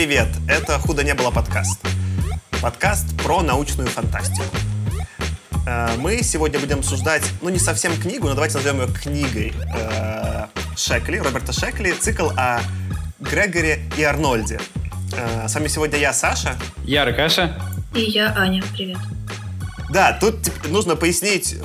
[0.00, 0.28] Привет!
[0.48, 1.78] Это «Худо не было» подкаст.
[2.62, 4.46] Подкаст про научную фантастику.
[5.66, 10.46] Э, мы сегодня будем обсуждать, ну, не совсем книгу, но давайте назовем ее книгой э,
[10.74, 12.60] Шекли, Роберта Шекли, цикл о
[13.18, 14.58] Грегоре и Арнольде.
[15.12, 16.56] Э, с вами сегодня я, Саша.
[16.84, 17.62] Я, Аркаша.
[17.94, 18.64] И я, Аня.
[18.72, 18.96] Привет.
[19.90, 21.56] Да, тут нужно пояснить,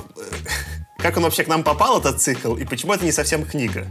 [0.98, 3.86] как он вообще к нам попал, этот цикл, и почему это не совсем книга.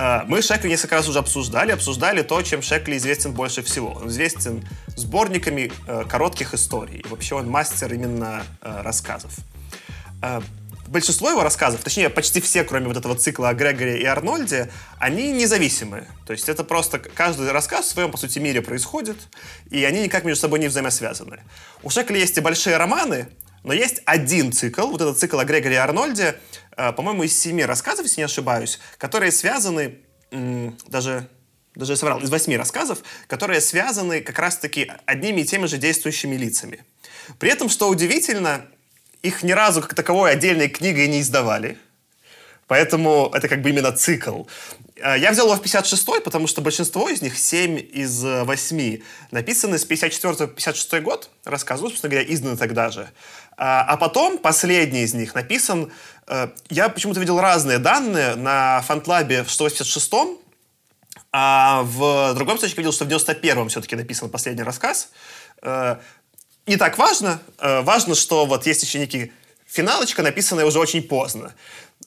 [0.00, 3.94] А, мы Шекли несколько раз уже обсуждали, обсуждали то, чем Шекли известен больше всего.
[3.94, 7.04] Он известен сборниками э, коротких историй.
[7.08, 9.32] Вообще он мастер именно э, рассказов.
[10.22, 10.40] Э,
[10.86, 15.32] большинство его рассказов, точнее, почти все, кроме вот этого цикла о Грегоре и Арнольде, они
[15.32, 16.06] независимые.
[16.26, 19.16] То есть это просто каждый рассказ в своем, по сути, мире происходит,
[19.68, 21.40] и они никак между собой не взаимосвязаны.
[21.82, 23.30] У Шекли есть и большие романы,
[23.64, 26.36] но есть один цикл, вот этот цикл о Грегоре и Арнольде,
[26.96, 29.98] по-моему, из семи рассказов, если не ошибаюсь, которые связаны
[30.30, 31.28] даже
[31.78, 32.98] даже я соврал, из восьми рассказов,
[33.28, 36.84] которые связаны как раз-таки одними и теми же действующими лицами.
[37.38, 38.66] При этом, что удивительно,
[39.22, 41.78] их ни разу как таковой отдельной книгой не издавали.
[42.66, 44.44] Поэтому это как бы именно цикл.
[44.96, 49.78] Э, я взял его в 56-й, потому что большинство из них, 7 из 8, написаны
[49.78, 53.08] с 54 по 56 год, рассказываю, собственно говоря, изданы тогда же.
[53.58, 55.92] А, а потом последний из них написан...
[56.28, 60.38] Э, я почему-то видел разные данные на фантлабе в 186-м,
[61.32, 65.10] а в другом случае видел, что в 91-м все-таки написан последний рассказ.
[65.62, 65.96] Э,
[66.66, 67.40] не так важно.
[67.58, 69.32] Важно, что вот есть еще некий
[69.66, 71.54] финалочка, написанная уже очень поздно.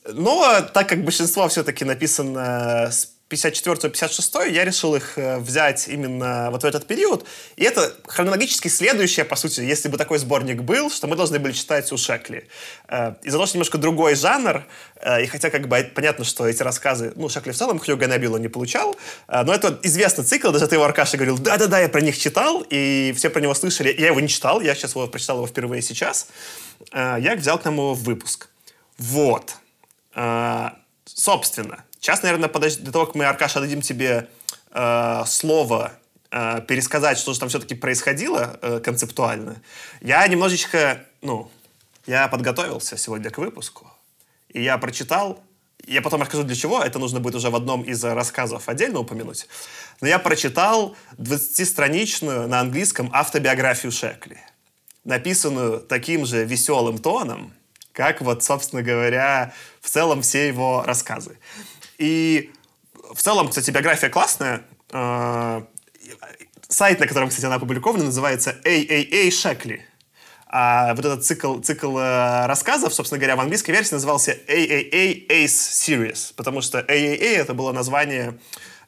[0.06, 6.64] Но так как большинство все-таки написано с 54-56, я решил их э, взять именно вот
[6.64, 7.26] в этот период.
[7.56, 11.54] И это хронологически следующее, по сути, если бы такой сборник был, что мы должны были
[11.54, 12.48] читать у Шекли.
[12.88, 14.64] Э, из-за того, что немножко другой жанр,
[14.98, 18.38] э, и хотя как бы понятно, что эти рассказы, ну, Шекли в целом Хьюга Набилу
[18.38, 18.96] не получал,
[19.28, 23.14] но это известный цикл, даже ты его, Аркаша, говорил, да-да-да, я про них читал, и
[23.16, 23.96] все про него слышали.
[23.98, 26.28] Я его не читал, я сейчас его прочитал его впервые сейчас.
[26.94, 28.50] Я взял к нему выпуск.
[28.98, 29.56] Вот.
[31.06, 34.28] Собственно, Сейчас, наверное, подожди, до того, как мы, Аркаша, дадим тебе
[34.72, 35.94] э, слово
[36.32, 39.62] э, пересказать, что же там все-таки происходило э, концептуально,
[40.02, 41.52] я немножечко, ну,
[42.08, 43.88] я подготовился сегодня к выпуску,
[44.50, 45.44] и я прочитал,
[45.86, 49.46] я потом расскажу для чего, это нужно будет уже в одном из рассказов отдельно упомянуть,
[50.02, 54.40] но я прочитал 20-страничную на английском автобиографию Шекли,
[55.04, 57.54] написанную таким же веселым тоном,
[57.94, 61.38] как вот, собственно говоря, в целом все его рассказы.
[62.02, 62.52] И
[63.14, 64.64] в целом, кстати, биография классная.
[64.92, 65.64] А,
[66.68, 69.82] сайт, на котором, кстати, она опубликована, называется AAA Shackley.
[70.48, 75.46] А вот этот цикл, цикл э, рассказов, собственно говоря, в английской версии назывался AAA Ace
[75.46, 78.40] Series, потому что AAA это было название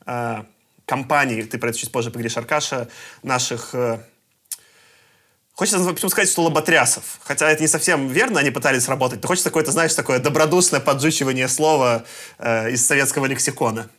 [0.07, 0.43] э,
[0.85, 2.89] компании, ты про это чуть позже поговоришь, Аркаша,
[3.21, 3.99] наших э,
[5.55, 7.19] Хочется почему сказать, что лоботрясов.
[7.23, 9.21] Хотя это не совсем верно, они пытались работать.
[9.21, 12.05] Но хочется какое-то, знаешь, такое добродушное поджучивание слова
[12.39, 13.89] э, из советского лексикона.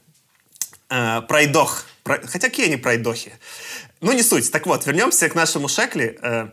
[0.91, 1.85] Э, пройдох.
[2.03, 2.21] Про...
[2.27, 3.33] Хотя какие они пройдохи?
[4.01, 4.51] Ну, не суть.
[4.51, 6.19] Так вот, вернемся к нашему Шекли.
[6.23, 6.49] Э,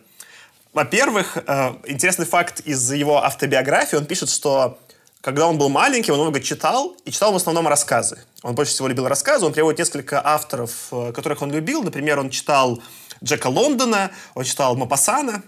[0.72, 3.95] во-первых, э, интересный факт из его автобиографии.
[3.95, 4.79] Он пишет, что
[5.22, 8.19] когда он был маленький, он много читал, и читал в основном рассказы.
[8.44, 9.45] Он больше всего любил рассказы.
[9.45, 11.81] Он приводит несколько авторов, э, которых он любил.
[11.81, 12.81] Например, он читал
[13.23, 15.43] Джека Лондона, он читал Мапасана,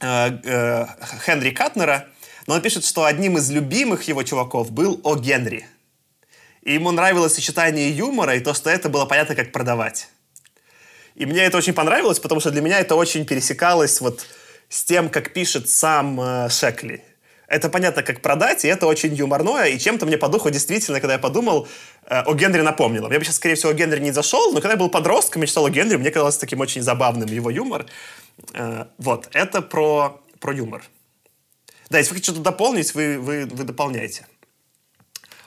[0.00, 0.86] э, э,
[1.24, 2.08] Хенри Катнера,
[2.46, 5.16] но он пишет, что одним из любимых его чуваков был О.
[5.16, 5.66] Генри.
[6.62, 10.08] И ему нравилось сочетание юмора и то, что это было понятно, как продавать.
[11.14, 14.26] И мне это очень понравилось, потому что для меня это очень пересекалось вот
[14.68, 17.02] с тем, как пишет сам э, Шекли.
[17.46, 21.14] Это понятно, как продать, и это очень юморное, и чем-то мне по духу действительно, когда
[21.14, 21.68] я подумал,
[22.06, 23.12] э, о Генри напомнило.
[23.12, 25.46] Я бы сейчас, скорее всего, о Генри не зашел, но когда я был подростком и
[25.46, 27.86] читал о Генри, мне казалось таким очень забавным его юмор.
[28.54, 30.82] Э, вот, это про, про юмор.
[31.90, 34.26] Да, если вы хотите что-то дополнить, вы, вы, вы дополняете.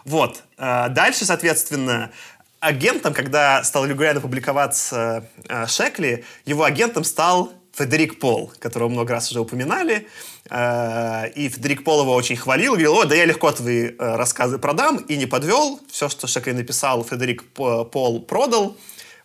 [0.06, 0.44] Вот.
[0.60, 2.12] Э, дальше, соответственно,
[2.60, 5.28] агентом, когда стал регулярно публиковаться
[5.68, 10.08] Шекли, его агентом стал Федерик Пол, которого много раз уже упоминали.
[10.50, 14.58] Э, и Федерик Пол его очень хвалил, говорил, о, да я легко твои э, рассказы
[14.58, 15.80] продам, и не подвел.
[15.92, 18.76] Все, что Шекли написал, Федерик Пол продал.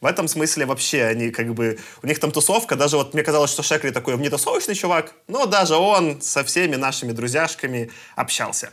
[0.03, 1.79] В этом смысле вообще они как бы...
[2.03, 5.77] У них там тусовка, даже вот мне казалось, что Шекли такой внетусовочный чувак, но даже
[5.77, 8.71] он со всеми нашими друзьяшками общался.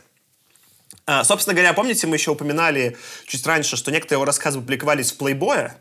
[1.06, 5.16] Э, собственно говоря, помните, мы еще упоминали чуть раньше, что некоторые его рассказы публиковались в
[5.16, 5.78] плейбое,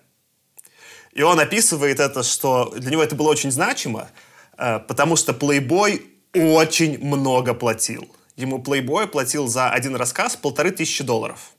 [1.13, 4.09] и он описывает это, что для него это было очень значимо,
[4.57, 6.01] э, потому что Playboy
[6.33, 8.07] очень много платил.
[8.35, 11.51] Ему Playboy платил за один рассказ полторы тысячи долларов.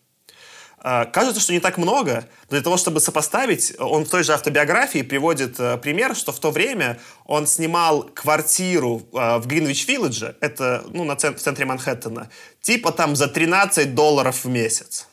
[0.82, 4.32] Э, кажется, что не так много, но для того, чтобы сопоставить, он в той же
[4.32, 11.04] автобиографии приводит э, пример, что в то время он снимал квартиру в Гринвич-Виллидже, это ну,
[11.04, 12.30] на цент- в центре Манхэттена,
[12.62, 15.09] типа там за 13 долларов в месяц.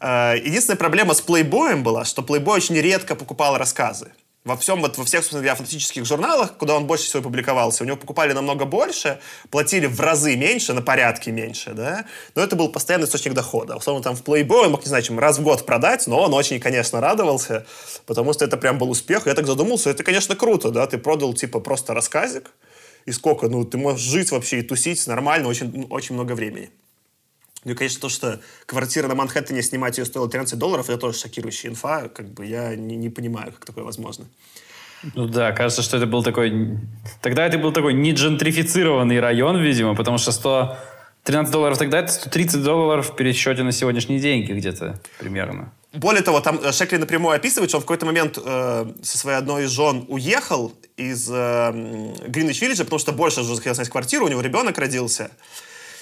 [0.00, 4.12] Э, единственная проблема с Playboy была, что Playboy очень редко покупал рассказы
[4.48, 7.86] во всем, вот во всех, собственно говоря, фантастических журналах, куда он больше всего публиковался, у
[7.86, 12.70] него покупали намного больше, платили в разы меньше, на порядке меньше, да, но это был
[12.70, 13.76] постоянный источник дохода.
[13.76, 16.32] Условно, там в Playboy он мог, не знаю, чем раз в год продать, но он
[16.32, 17.66] очень, конечно, радовался,
[18.06, 19.26] потому что это прям был успех.
[19.26, 22.50] Я так задумался, это, конечно, круто, да, ты продал, типа, просто рассказик,
[23.04, 26.70] и сколько, ну, ты можешь жить вообще и тусить нормально очень, очень много времени.
[27.68, 31.18] Ну и, конечно, то, что квартира на Манхэттене снимать ее стоило 13 долларов, это тоже
[31.18, 32.08] шокирующая инфа.
[32.08, 34.24] Как бы я не, не понимаю, как такое возможно.
[35.14, 36.78] Ну да, кажется, что это был такой...
[37.20, 42.62] Тогда это был такой не джентрифицированный район, видимо, потому что 113 долларов тогда это 130
[42.62, 45.70] долларов в пересчете на сегодняшние деньги где-то примерно.
[45.92, 49.36] Более того, там э, Шекли напрямую описывает, что он в какой-то момент э, со своей
[49.36, 51.70] одной из жен уехал из э,
[52.28, 55.30] Гринвич-Виллиджа, потому что больше уже захотел снять квартиру, у него ребенок родился.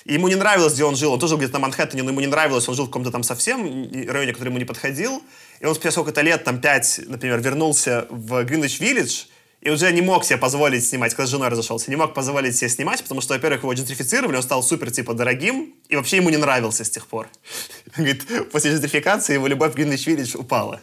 [0.08, 1.12] Ему не нравилось, где он жил.
[1.12, 2.68] Он тоже жил где-то на Манхэттене, но ему не нравилось.
[2.68, 3.64] Он жил в каком-то там совсем
[4.08, 5.22] районе, который ему не подходил.
[5.58, 9.26] И он спустя сколько-то лет, там пять, например, вернулся в Гринвич-Виллидж,
[9.62, 12.68] и уже не мог себе позволить снимать, когда с женой разошелся, не мог позволить себе
[12.68, 16.36] снимать, потому что, во-первых, его джентрифицировали, он стал супер, типа, дорогим, и вообще ему не
[16.36, 17.26] нравился с тех пор.
[17.96, 20.80] Говорит, после джентрификации его любовь к Гринвич-Виллидж упала.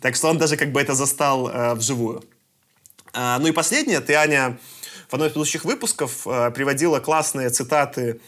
[0.00, 2.22] Так что он даже как бы это застал э, вживую.
[3.12, 4.56] А, ну и последнее, ты, Аня,
[5.08, 8.20] в одном из предыдущих выпусков э, приводила классные цитаты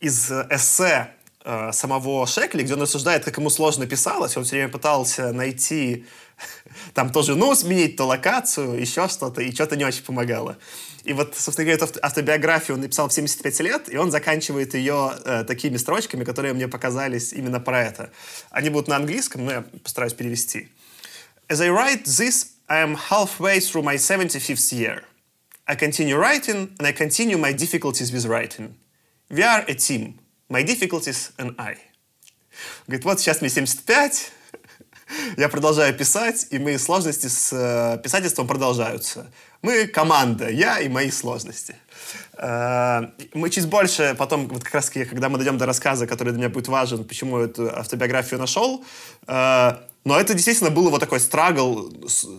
[0.00, 1.10] из эссе
[1.44, 4.36] э, самого Шекли, где он рассуждает, как ему сложно писалось.
[4.36, 6.06] Он все время пытался найти
[6.94, 10.58] там тоже, ну, сменить то локацию, еще что-то, и что-то не очень помогало.
[11.04, 15.12] И вот, собственно говоря, эту автобиографию он написал в 75 лет, и он заканчивает ее
[15.24, 18.10] э, такими строчками, которые мне показались именно про это.
[18.50, 20.68] Они будут на английском, но я постараюсь перевести.
[21.48, 25.04] As I write this, I am halfway through my 75th year.
[25.64, 28.74] I continue writing, and I continue my difficulties with writing.
[29.28, 30.20] We are a team.
[30.48, 31.76] My difficulties and I.
[32.86, 34.30] Говорит, вот сейчас мне 75,
[35.36, 39.26] я продолжаю писать, и мои сложности с э, писательством продолжаются.
[39.62, 41.74] Мы команда, я и мои сложности.
[42.38, 46.38] Э, мы чуть больше потом, вот как раз когда мы дойдем до рассказа, который для
[46.38, 48.84] меня будет важен, почему эту автобиографию нашел,
[49.26, 51.92] э, но это действительно было вот такой страгл,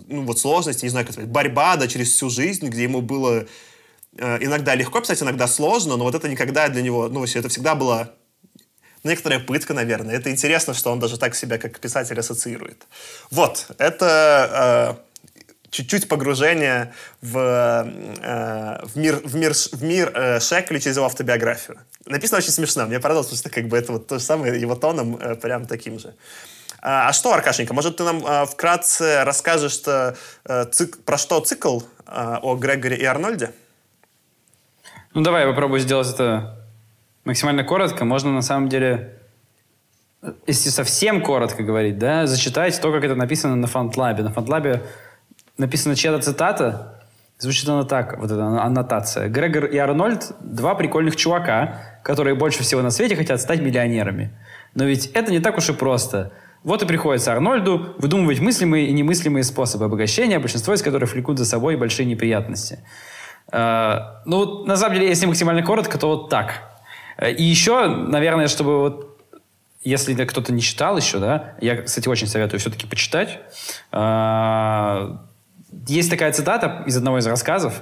[0.08, 3.46] ну вот сложности, не знаю, как сказать, борьба, да, через всю жизнь, где ему было
[4.18, 8.12] иногда легко писать, иногда сложно, но вот это никогда для него, ну, это всегда была
[9.04, 10.16] некоторая пытка, наверное.
[10.16, 12.86] Это интересно, что он даже так себя как писатель ассоциирует.
[13.32, 15.08] Вот, это э,
[15.70, 21.80] чуть-чуть погружение в, э, в мир, в мир, в мир э, Шекли через его автобиографию.
[22.06, 22.86] Написано очень смешно.
[22.86, 25.66] Мне понравилось, потому что как бы это вот то же самое его тоном э, прям
[25.66, 26.14] таким же.
[26.82, 31.40] А, а что, Аркашенька, может, ты нам э, вкратце расскажешь что, э, цик, про что
[31.40, 33.52] цикл э, о Грегоре и Арнольде?
[35.18, 36.60] Ну, давай я попробую сделать это
[37.26, 38.06] максимально коротко.
[38.06, 39.18] Можно, на самом деле,
[40.46, 44.22] если совсем коротко говорить, да, зачитать то, как это написано на фантлабе.
[44.22, 44.84] На фантлабе
[45.58, 47.02] написана чья-то цитата,
[47.40, 49.28] Звучит она так, вот эта аннотация.
[49.28, 54.38] Грегор и Арнольд– два прикольных чувака, которые больше всего на свете хотят стать миллионерами.
[54.76, 56.32] Но ведь это не так уж и просто.
[56.64, 61.46] Вот и приходится Арнольду выдумывать мыслимые и немыслимые способы обогащения, большинство из которых влекут за
[61.46, 62.80] собой большие неприятности.
[63.52, 66.62] Э, ну, на самом деле, если максимально коротко, то вот так.
[67.18, 69.18] Э, и еще, наверное, чтобы вот
[69.84, 73.40] если кто-то не читал еще, да, я, кстати, очень советую все-таки почитать.
[73.92, 75.16] Э,
[75.88, 77.82] есть такая цитата из одного из рассказов.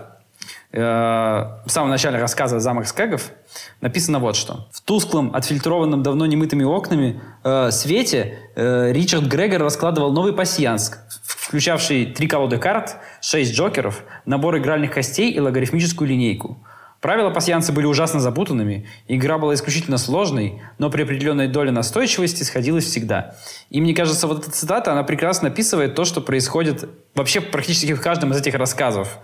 [0.76, 3.32] В самом начале рассказа «Замок Скэгов»
[3.80, 4.68] написано вот что.
[4.74, 10.92] В тусклом, отфильтрованном давно немытыми окнами э, свете э, Ричард Грегор раскладывал новый пасьянс,
[11.24, 16.58] включавший три колоды карт, шесть джокеров, набор игральных костей и логарифмическую линейку.
[17.00, 22.84] Правила пасьянса были ужасно запутанными, игра была исключительно сложной, но при определенной доле настойчивости сходилась
[22.84, 23.36] всегда.
[23.70, 28.02] И мне кажется, вот эта цитата, она прекрасно описывает то, что происходит вообще практически в
[28.02, 29.20] каждом из этих рассказов.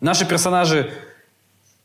[0.00, 0.90] Наши персонажи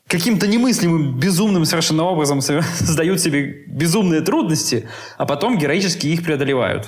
[0.07, 6.87] каким-то немыслимым, безумным совершенно образом создают себе безумные трудности, а потом героически их преодолевают.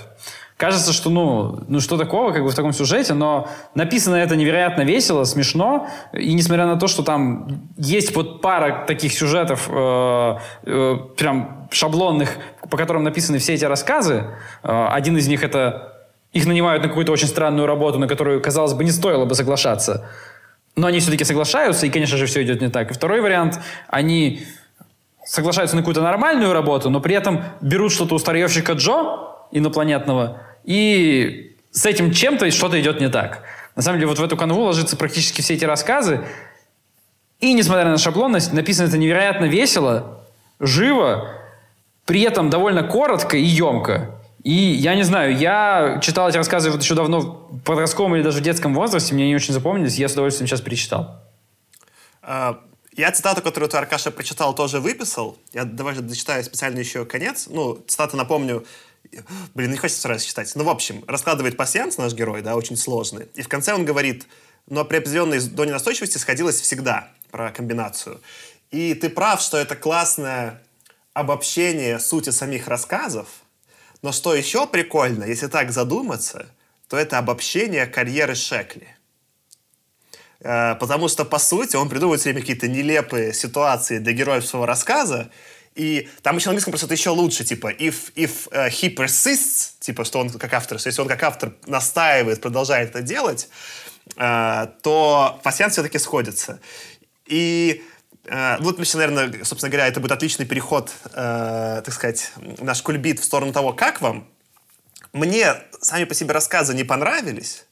[0.57, 4.81] Кажется, что ну, ну что такого как бы в таком сюжете, но написано это невероятно
[4.81, 10.97] весело, смешно, и несмотря на то, что там есть вот пара таких сюжетов э, э,
[11.15, 12.37] прям шаблонных,
[12.71, 14.25] по которым написаны все эти рассказы,
[14.63, 15.93] э, один из них это
[16.33, 20.09] их нанимают на какую-то очень странную работу, на которую, казалось бы, не стоило бы соглашаться.
[20.77, 22.91] Но они все-таки соглашаются, и, конечно же, все идет не так.
[22.91, 24.43] И второй вариант, они
[25.25, 31.57] соглашаются на какую-то нормальную работу, но при этом берут что-то у старьевщика Джо инопланетного, и
[31.71, 33.43] с этим чем-то что-то идет не так.
[33.75, 36.21] На самом деле вот в эту канву ложатся практически все эти рассказы,
[37.39, 40.21] и несмотря на шаблонность, написано это невероятно весело,
[40.59, 41.29] живо,
[42.05, 44.11] при этом довольно коротко и емко.
[44.47, 48.39] И я не знаю, я читал эти рассказы вот еще давно в подростковом или даже
[48.39, 51.21] в детском возрасте, мне не очень запомнились, я с удовольствием сейчас перечитал.
[52.21, 52.57] А,
[52.95, 55.37] я цитату, которую ты, Аркаша, прочитал, тоже выписал.
[55.51, 57.47] Я давай дочитаю специально еще конец.
[57.49, 58.65] Ну, цитату напомню.
[59.53, 60.49] Блин, не хочется сразу читать.
[60.55, 63.27] Ну, в общем, раскладывает пассианс наш герой, да, очень сложный.
[63.35, 64.27] И в конце он говорит,
[64.65, 68.21] но при определенной доне настойчивости сходилось всегда про комбинацию.
[68.71, 70.63] И ты прав, что это классное
[71.11, 73.27] обобщение сути самих рассказов.
[74.01, 76.47] Но что еще прикольно, если так задуматься,
[76.87, 78.87] то это обобщение карьеры Шекли.
[80.39, 84.65] Э, потому что, по сути, он придумывает все время какие-то нелепые ситуации для героев своего
[84.65, 85.29] рассказа,
[85.75, 90.05] и там еще на английском просто еще лучше, типа, if, if uh, he persists, типа,
[90.05, 93.47] что он как автор, что если он как автор настаивает, продолжает это делать,
[94.15, 96.59] uh, то пассианс все-таки сходится.
[97.27, 97.83] И
[98.59, 103.53] вот, наверное, собственно говоря, это будет отличный переход, uh, так сказать, наш кульбит в сторону
[103.53, 104.27] того, как вам.
[105.13, 107.65] Мне сами по себе рассказы не понравились,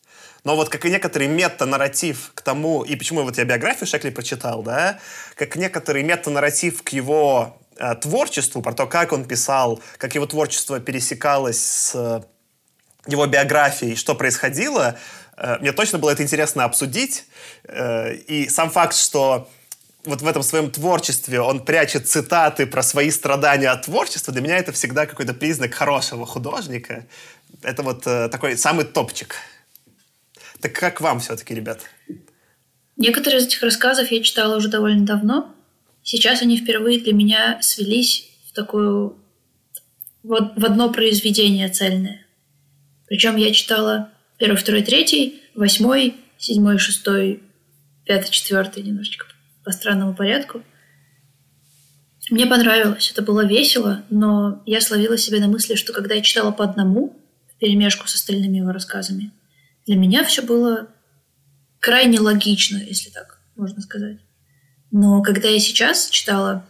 [0.45, 4.61] но вот как и некоторый мета-нарратив к тому, и почему вот я биографию Шекли прочитал,
[4.61, 4.99] да,
[5.35, 10.79] как некоторый мета-нарратив к его э, творчеству, про то, как он писал, как его творчество
[10.79, 12.21] пересекалось с э,
[13.07, 14.97] его биографией, что происходило,
[15.35, 17.25] э, мне точно было это интересно обсудить.
[17.63, 19.49] Э, и сам факт, что
[20.05, 24.57] вот в этом своем творчестве он прячет цитаты про свои страдания от творчества, для меня
[24.57, 27.07] это всегда какой-то признак хорошего художника.
[27.61, 29.35] Это вот э, такой самый топчик.
[30.61, 31.81] Так как вам все-таки, ребят?
[32.97, 35.53] Некоторые из этих рассказов я читала уже довольно давно.
[36.01, 39.17] Сейчас они впервые для меня свелись в такую...
[40.23, 42.25] Вот в одно произведение цельное.
[43.07, 47.43] Причем я читала первый, второй, третий, восьмой, седьмой, шестой,
[48.05, 49.27] пятый, четвертый, немножечко
[49.65, 50.61] по странному порядку.
[52.29, 56.51] Мне понравилось, это было весело, но я словила себя на мысли, что когда я читала
[56.51, 57.19] по одному,
[57.49, 59.31] в перемешку с остальными его рассказами,
[59.85, 60.87] для меня все было
[61.79, 64.17] крайне логично, если так можно сказать.
[64.91, 66.65] Но когда я сейчас читала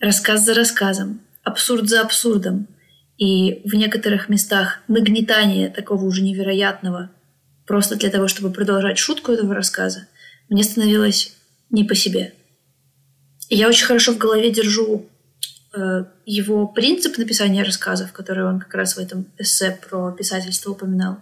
[0.00, 2.66] рассказ за рассказом, абсурд за абсурдом,
[3.16, 7.10] и в некоторых местах нагнетание такого уже невероятного,
[7.66, 10.06] просто для того, чтобы продолжать шутку этого рассказа,
[10.48, 11.37] мне становилось
[11.70, 12.34] не по себе.
[13.48, 15.08] Я очень хорошо в голове держу
[15.74, 21.18] э, его принцип написания рассказов, который он как раз в этом эссе про писательство упоминал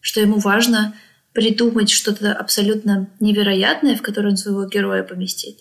[0.00, 0.94] что ему важно
[1.32, 5.60] придумать что-то абсолютно невероятное, в которое он своего героя поместит.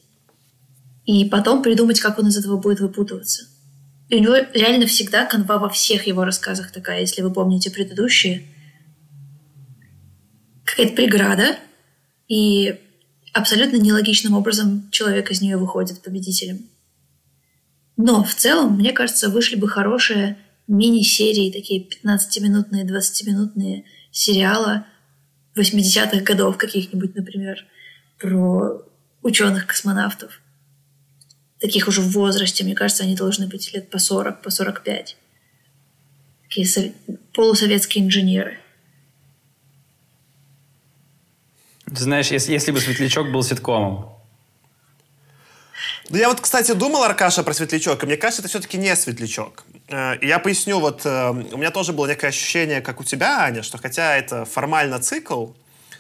[1.06, 3.46] И потом придумать, как он из этого будет выпутываться.
[4.10, 8.44] И у него реально всегда канва во всех его рассказах такая, если вы помните предыдущие.
[10.66, 11.58] Какая-то преграда,
[12.28, 12.80] и
[13.34, 16.70] абсолютно нелогичным образом человек из нее выходит победителем.
[17.98, 24.86] Но в целом, мне кажется, вышли бы хорошие мини-серии, такие 15-минутные, 20-минутные, сериала
[25.56, 27.66] 80-х годов каких-нибудь, например,
[28.20, 28.82] про
[29.22, 30.42] ученых-космонавтов.
[31.60, 35.18] Таких уже в возрасте, мне кажется, они должны быть лет по 40, по 45.
[36.44, 36.86] Такие сов...
[37.34, 38.60] полусоветские инженеры.
[41.92, 44.20] Знаешь, если, если бы Светлячок был ситкомом,
[46.10, 49.64] ну, я вот, кстати, думал, Аркаша, про светлячок, и мне кажется, это все-таки не светлячок.
[49.90, 53.42] Э, и я поясню, вот э, у меня тоже было некое ощущение, как у тебя,
[53.42, 55.50] Аня, что хотя это формально цикл,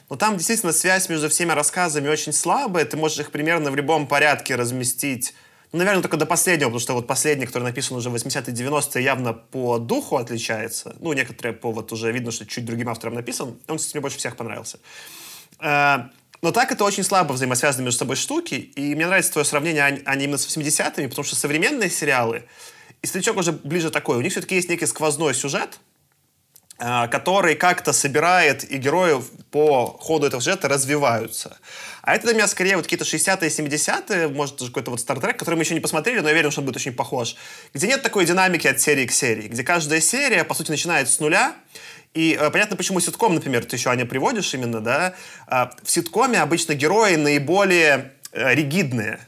[0.10, 4.08] но там действительно связь между всеми рассказами очень слабая, ты можешь их примерно в любом
[4.08, 5.36] порядке разместить
[5.72, 9.03] ну, наверное, только до последнего, потому что вот последний, который написан уже в 80-е 90-е,
[9.03, 10.96] явно по духу отличается.
[11.00, 13.55] Ну, некоторые по вот уже видно, что чуть другим автором написан.
[13.67, 14.79] Он, кстати, мне больше всех понравился.
[15.60, 16.10] Э,
[16.42, 18.56] но так это очень слабо взаимосвязаны между собой штуки.
[18.56, 22.46] И мне нравится твое сравнение, а, а не именно с 80-ми, потому что современные сериалы,
[23.01, 25.80] и «Старичок» уже ближе такой, у них все-таки есть некий сквозной сюжет,
[26.78, 31.58] а, который как-то собирает, и герои по ходу этого сюжета развиваются.
[32.01, 35.56] А это для меня скорее вот какие-то 60-е, 70-е, может, даже какой-то вот Стартрек, который
[35.56, 37.36] мы еще не посмотрели, но я уверен, что он будет очень похож.
[37.74, 41.20] Где нет такой динамики от серии к серии, где каждая серия, по сути, начинает с
[41.20, 41.54] нуля,
[42.13, 45.13] и э, понятно, почему ситком, например, ты еще, Аня, приводишь именно, да?
[45.48, 49.20] Э, в ситкоме обычно герои наиболее э, ригидные.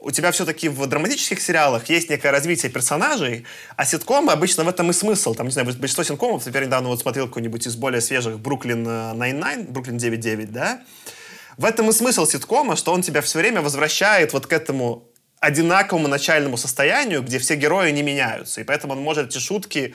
[0.00, 3.44] У тебя все-таки в драматических сериалах есть некое развитие персонажей,
[3.76, 5.34] а ситкомы обычно в этом и смысл.
[5.34, 9.70] Там, не знаю, большинство ситкомов, например, недавно вот смотрел какой-нибудь из более свежих Бруклин 99,
[9.70, 10.82] Бруклин 99, да?
[11.56, 15.08] В этом и смысл ситкома, что он тебя все время возвращает вот к этому
[15.40, 18.60] одинаковому начальному состоянию, где все герои не меняются.
[18.60, 19.94] И поэтому он может эти шутки э,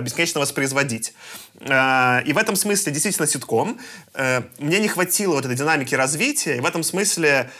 [0.00, 1.14] бесконечно воспроизводить.
[1.60, 3.78] Э, и в этом смысле действительно ситком.
[4.14, 6.56] Э, мне не хватило вот этой динамики развития.
[6.56, 7.50] И в этом смысле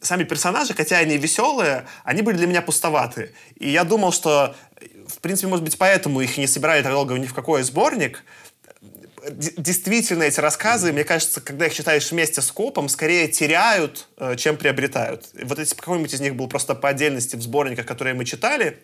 [0.00, 3.34] сами персонажи, хотя они веселые, они были для меня пустоваты.
[3.56, 4.56] И я думал, что,
[5.06, 8.24] в принципе, может быть, поэтому их не собирали так долго ни в какой сборник,
[9.28, 14.56] действительно эти рассказы, мне кажется, когда их читаешь вместе с копом, скорее теряют, э, чем
[14.56, 15.28] приобретают.
[15.42, 18.78] Вот если какой-нибудь из них был просто по отдельности в сборниках, которые мы читали,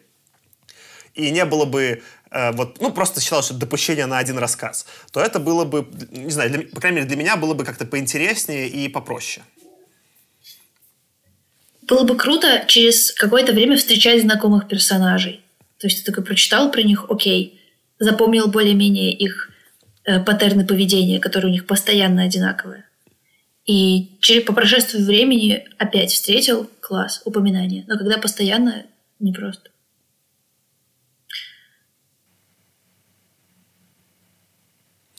[1.16, 5.20] и не было бы э, вот, ну, просто считал, что допущение на один рассказ, то
[5.20, 8.68] это было бы, не знаю, для, по крайней мере, для меня было бы как-то поинтереснее
[8.68, 9.44] и попроще.
[11.82, 15.40] Было бы круто через какое-то время встречать знакомых персонажей.
[15.78, 17.60] То есть ты такой прочитал про них, окей,
[17.98, 19.50] запомнил более-менее их
[20.08, 22.84] Э, паттерны поведения, которые у них постоянно одинаковые.
[23.64, 27.84] И через, по прошествии времени опять встретил класс, упоминание.
[27.88, 28.86] Но когда постоянно,
[29.18, 29.70] непросто.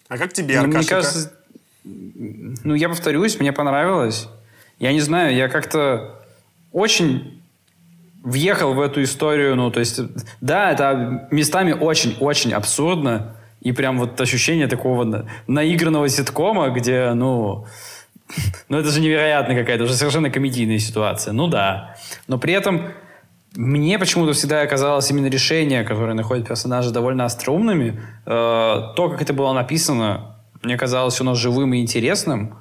[0.10, 0.78] А как тебе, Аркашика?
[0.78, 1.34] Мне кажется,
[1.84, 4.28] ну, я повторюсь, мне понравилось.
[4.80, 6.22] Я не знаю, я как-то
[6.72, 7.42] очень
[8.24, 10.00] въехал в эту историю, ну, то есть,
[10.42, 17.66] да, это местами очень-очень абсурдно, и прям вот ощущение такого наигранного ситкома, где, ну,
[18.70, 21.34] ну это же невероятно какая-то, уже совершенно комедийная ситуация.
[21.34, 21.96] Ну да.
[22.28, 22.92] Но при этом
[23.58, 28.00] мне почему-то всегда оказалось именно решение, которое находит персонажи довольно остроумными.
[28.28, 32.56] Э, то, как это было написано, мне казалось оно живым и интересным.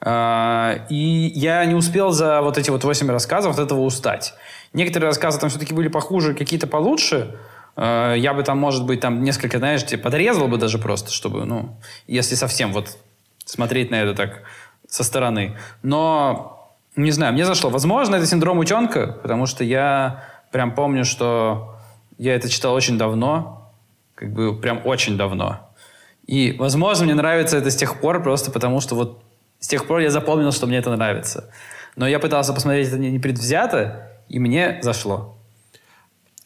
[0.00, 4.34] Э, и я не успел за вот эти вот восемь рассказов от этого устать.
[4.72, 7.40] Некоторые рассказы там все-таки были похуже, какие-то получше.
[7.74, 11.44] Э, я бы там, может быть, там несколько, знаешь, типа, подрезал бы даже просто, чтобы,
[11.44, 12.96] ну, если совсем вот
[13.44, 14.42] смотреть на это так
[14.88, 15.56] со стороны.
[15.82, 17.68] Но, не знаю, мне зашло.
[17.68, 21.76] Возможно, это синдром утенка, потому что я прям помню, что
[22.16, 23.70] я это читал очень давно,
[24.14, 25.68] как бы прям очень давно.
[26.26, 29.22] И, возможно, мне нравится это с тех пор просто потому, что вот
[29.60, 31.50] с тех пор я запомнил, что мне это нравится.
[31.94, 35.35] Но я пытался посмотреть это непредвзято, и мне зашло.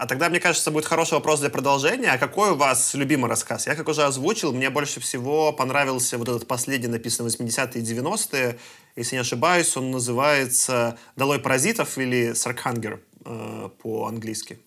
[0.00, 2.10] А тогда, мне кажется, будет хороший вопрос для продолжения.
[2.10, 3.66] А какой у вас любимый рассказ?
[3.66, 7.84] Я, как уже озвучил, мне больше всего понравился вот этот последний, написанный в 80-е и
[7.84, 8.58] 90-е.
[8.96, 14.58] Если не ошибаюсь, он называется «Долой паразитов» или «Саркхангер» э, по-английски.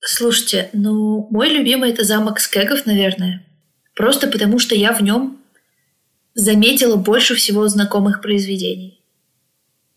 [0.00, 3.46] Слушайте, ну, мой любимый это замок Скегов, наверное.
[3.94, 5.38] Просто потому, что я в нем
[6.34, 9.00] заметила больше всего знакомых произведений.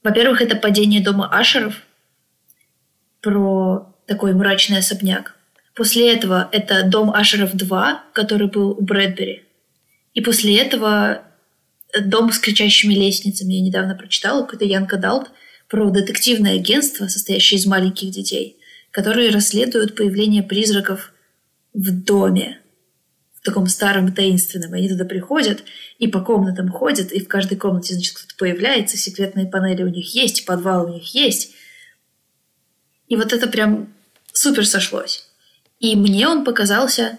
[0.03, 1.73] Во-первых, это «Падение дома Ашеров»,
[3.21, 5.35] про такой мрачный особняк.
[5.75, 9.43] После этого это «Дом Ашеров 2», который был у Брэдбери.
[10.13, 11.21] И после этого
[11.99, 15.31] «Дом с кричащими лестницами» я недавно прочитала, какой-то Янка Далт,
[15.69, 18.57] про детективное агентство, состоящее из маленьких детей,
[18.91, 21.13] которые расследуют появление призраков
[21.73, 22.59] в доме,
[23.39, 24.75] в таком старом таинственном.
[24.75, 25.63] И они туда приходят
[25.99, 30.13] и по комнатам ходят, и в каждой комнате, значит, кто-то появляется, секретные панели у них
[30.13, 31.53] есть, подвал у них есть.
[33.09, 33.91] И вот это прям
[34.31, 35.25] супер сошлось.
[35.79, 37.17] И мне он показался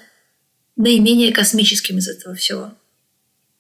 [0.77, 2.73] наименее космическим из этого всего.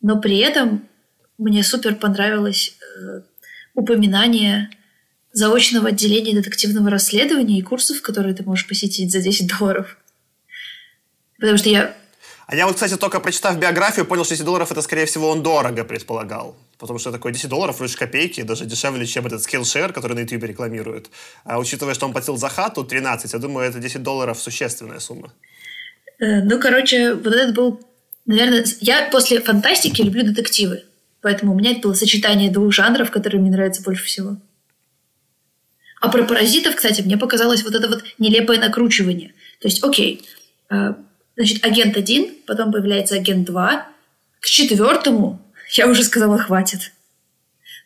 [0.00, 0.88] Но при этом
[1.36, 3.22] мне супер понравилось э,
[3.74, 4.70] упоминание
[5.32, 9.98] заочного отделения детективного расследования и курсов, которые ты можешь посетить за 10 долларов.
[11.38, 11.96] Потому что я...
[12.46, 15.42] А я вот, кстати, только прочитав биографию, понял, что 10 долларов это, скорее всего, он
[15.42, 20.14] дорого предполагал потому что такое 10 долларов, вроде копейки, даже дешевле, чем этот Skillshare, который
[20.14, 21.10] на YouTube рекламируют.
[21.44, 25.32] А учитывая, что он платил за хату 13, я думаю, это 10 долларов существенная сумма.
[26.18, 27.80] Э, ну, короче, вот этот был,
[28.26, 28.64] наверное...
[28.80, 30.84] Я после фантастики люблю детективы,
[31.20, 34.36] поэтому у меня это было сочетание двух жанров, которые мне нравятся больше всего.
[36.00, 39.34] А про паразитов, кстати, мне показалось вот это вот нелепое накручивание.
[39.60, 40.26] То есть, окей,
[40.70, 40.94] э,
[41.36, 43.86] значит, агент один, потом появляется агент два,
[44.40, 46.92] к четвертому я уже сказала, хватит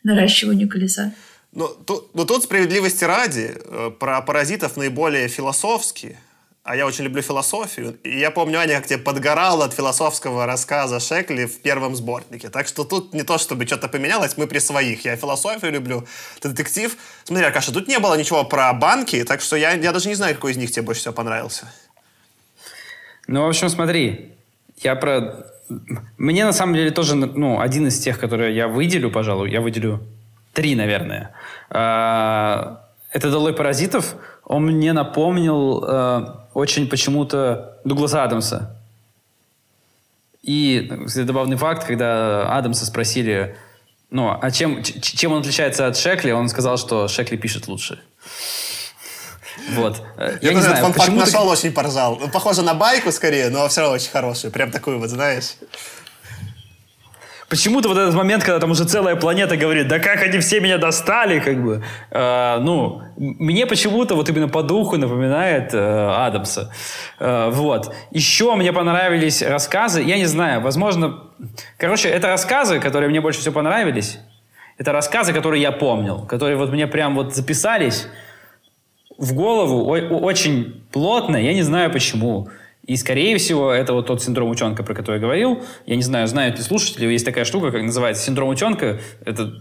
[0.03, 1.13] наращиванию колеса.
[1.51, 6.17] Ну, тут, ну, тут справедливости ради, э, про паразитов наиболее философски,
[6.63, 7.97] а я очень люблю философию.
[8.03, 12.49] И я помню, Аня, как тебе подгорал от философского рассказа Шекли в первом сборнике.
[12.49, 15.05] Так что тут не то, чтобы что-то поменялось, мы при своих.
[15.05, 16.05] Я философию люблю,
[16.41, 16.97] ты детектив.
[17.23, 20.35] Смотри, Аркаша, тут не было ничего про банки, так что я, я даже не знаю,
[20.35, 21.71] какой из них тебе больше всего понравился.
[23.27, 24.33] Ну, в общем, смотри,
[24.77, 25.45] я про
[26.17, 29.99] мне на самом деле тоже, ну, один из тех, которые я выделю, пожалуй, я выделю
[30.53, 31.31] три, наверное.
[31.69, 34.15] А, это «Долой паразитов».
[34.43, 38.79] Он мне напомнил э, очень почему-то Дугласа Адамса.
[40.43, 43.55] И забавный факт, когда Адамса спросили,
[44.11, 47.99] ну, а чем, чем он отличается от Шекли, он сказал, что Шекли пишет лучше.
[49.71, 50.01] Вот.
[50.17, 52.17] Э, Я, я не знаю, фан почему нашел, очень поржал.
[52.19, 54.51] Ну, похоже на байку скорее, но все равно очень хороший.
[54.51, 55.55] Прям такую вот, знаешь.
[57.47, 60.79] Почему-то вот этот момент, когда там уже целая планета говорит, да как они все меня
[60.79, 66.73] достали, как бы, э, ну, мне почему-то вот именно по духу напоминает э, Адамса.
[67.19, 67.93] Э, вот.
[68.09, 71.19] Еще мне понравились рассказы, я не знаю, возможно,
[71.77, 74.17] короче, это рассказы, которые мне больше всего понравились.
[74.79, 78.07] Это рассказы, которые я помнил, которые вот мне прям вот записались
[79.17, 82.49] в голову очень плотно, я не знаю почему.
[82.85, 85.63] И, скорее всего, это вот тот синдром утенка, про который я говорил.
[85.87, 88.99] Я не знаю, знают ли слушатели, есть такая штука, как называется синдром утенка.
[89.25, 89.53] Это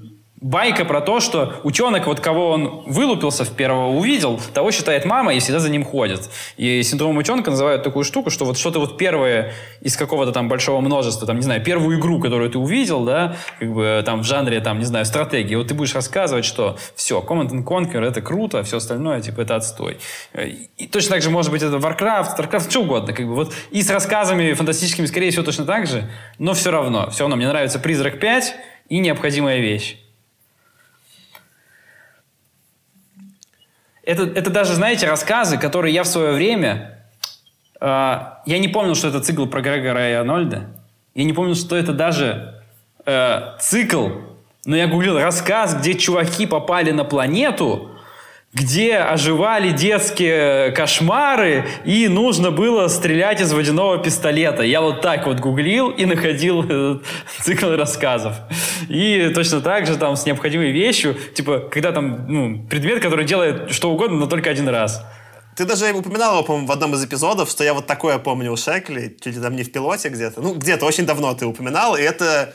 [0.45, 5.33] байка про то, что утенок, вот кого он вылупился в первого увидел, того считает мама
[5.33, 6.29] и всегда за ним ходит.
[6.59, 10.83] И синдром утенка называют такую штуку, что вот что-то вот первое из какого-то там большого
[10.83, 14.61] множества, там, не знаю, первую игру, которую ты увидел, да, как бы там в жанре,
[14.61, 18.59] там, не знаю, стратегии, вот ты будешь рассказывать, что все, Command and Conquer это круто,
[18.59, 19.97] а все остальное, типа, это отстой.
[20.77, 23.83] И точно так же может быть это Warcraft, StarCraft, что угодно, как бы вот и
[23.83, 27.79] с рассказами фантастическими, скорее всего, точно так же, но все равно, все равно мне нравится
[27.79, 28.55] Призрак 5
[28.91, 30.04] и необходимая вещь.
[34.07, 36.99] Это, это даже, знаете, рассказы, которые я в свое время...
[37.81, 40.67] Э, я не помнил, что это цикл про Грегора и Арнольда.
[41.15, 42.63] Я не помнил, что это даже
[43.07, 44.09] э, цикл,
[44.67, 47.94] но я гуглил рассказ, где чуваки попали на планету,
[48.55, 54.63] где оживали детские кошмары, и нужно было стрелять из водяного пистолета.
[54.63, 57.03] Я вот так вот гуглил и находил
[57.43, 58.37] цикл рассказов.
[58.89, 63.73] И точно так же там с необходимой вещью, типа, когда там ну, предмет, который делает
[63.73, 65.05] что угодно, но только один раз.
[65.57, 69.17] Ты даже упоминал по-моему, в одном из эпизодов, что я вот такое помню у Шекли,
[69.21, 70.41] чуть ли там не в пилоте где-то.
[70.41, 72.55] Ну, где-то очень давно ты упоминал, и это...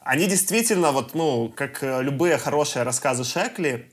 [0.00, 3.90] Они действительно, вот, ну, как любые хорошие рассказы Шекли,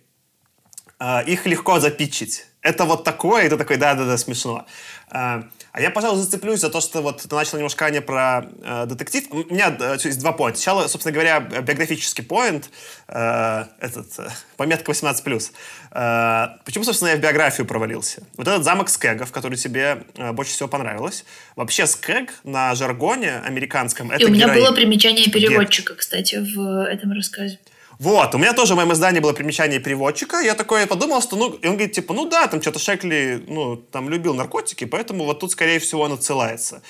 [1.28, 2.46] их легко запичить.
[2.62, 4.66] Это вот такое, и ты такой, да-да-да, смешно.
[5.10, 8.86] А, а я, пожалуй, зацеплюсь за то, что вот ты начал немножко не про э,
[8.88, 9.26] детектив.
[9.30, 10.58] У меня э, есть два поинта.
[10.58, 12.70] Сначала, собственно говоря, биографический поинт,
[13.08, 15.52] э, этот, э, пометка 18+.
[15.92, 18.24] Э, почему, собственно, я в биографию провалился?
[18.38, 21.24] Вот этот замок скэгов, который тебе э, больше всего понравилось.
[21.56, 24.12] Вообще скэг на жаргоне американском...
[24.12, 24.64] И у меня героин.
[24.64, 27.60] было примечание переводчика, кстати, в этом рассказе.
[28.00, 30.40] Вот, у меня тоже в моем издании было примечание переводчика.
[30.40, 33.78] Я такой подумал, что, ну, и он говорит, типа, ну да, там что-то Шекли, ну,
[33.78, 36.82] там любил наркотики, поэтому вот тут, скорее всего, он отсылается.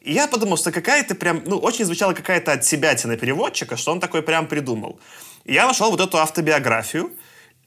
[0.00, 3.92] И я подумал, что какая-то прям, ну, очень звучала какая-то от себя тина переводчика, что
[3.92, 4.98] он такой прям придумал.
[5.44, 7.12] И я нашел вот эту автобиографию,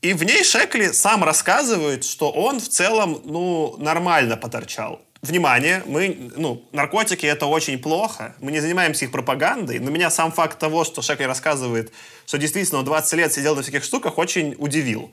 [0.01, 6.31] и в ней Шекли сам рассказывает, что он в целом, ну, нормально поторчал внимание, мы,
[6.35, 10.83] ну, наркотики это очень плохо, мы не занимаемся их пропагандой, но меня сам факт того,
[10.83, 11.91] что Шекли рассказывает,
[12.25, 15.11] что действительно он 20 лет сидел на всяких штуках, очень удивил.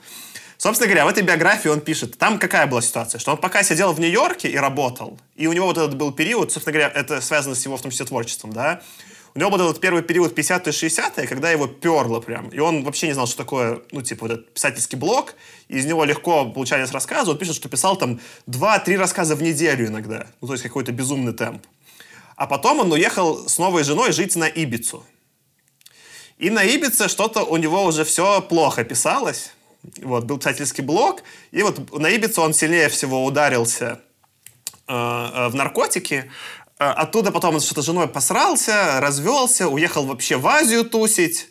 [0.57, 3.92] Собственно говоря, в этой биографии он пишет, там какая была ситуация, что он пока сидел
[3.92, 7.55] в Нью-Йорке и работал, и у него вот этот был период, собственно говоря, это связано
[7.55, 8.81] с его, в том числе, творчеством, да,
[9.35, 12.51] у него был этот первый период 50-60-е, когда его перло прям.
[12.51, 15.35] И он вообще не знал, что такое, ну, типа, вот этот писательский блок.
[15.66, 17.33] И из него легко получались рассказы.
[17.33, 20.29] Он пишет, что писал там 2-3 рассказа в неделю иногда.
[20.40, 21.66] Ну, то есть какой-то безумный темп.
[22.37, 25.05] А потом он уехал с новой женой жить на Ибицу.
[26.38, 29.53] И на Ибице что-то у него уже все плохо писалось.
[30.03, 31.25] Вот, был писательский блок.
[31.51, 34.01] И вот на Ибице он сильнее всего ударился
[34.87, 36.31] э, э в наркотики.
[36.79, 41.49] Э, оттуда потом что-то с женой посрался, развелся, уехал вообще в Азию тусить.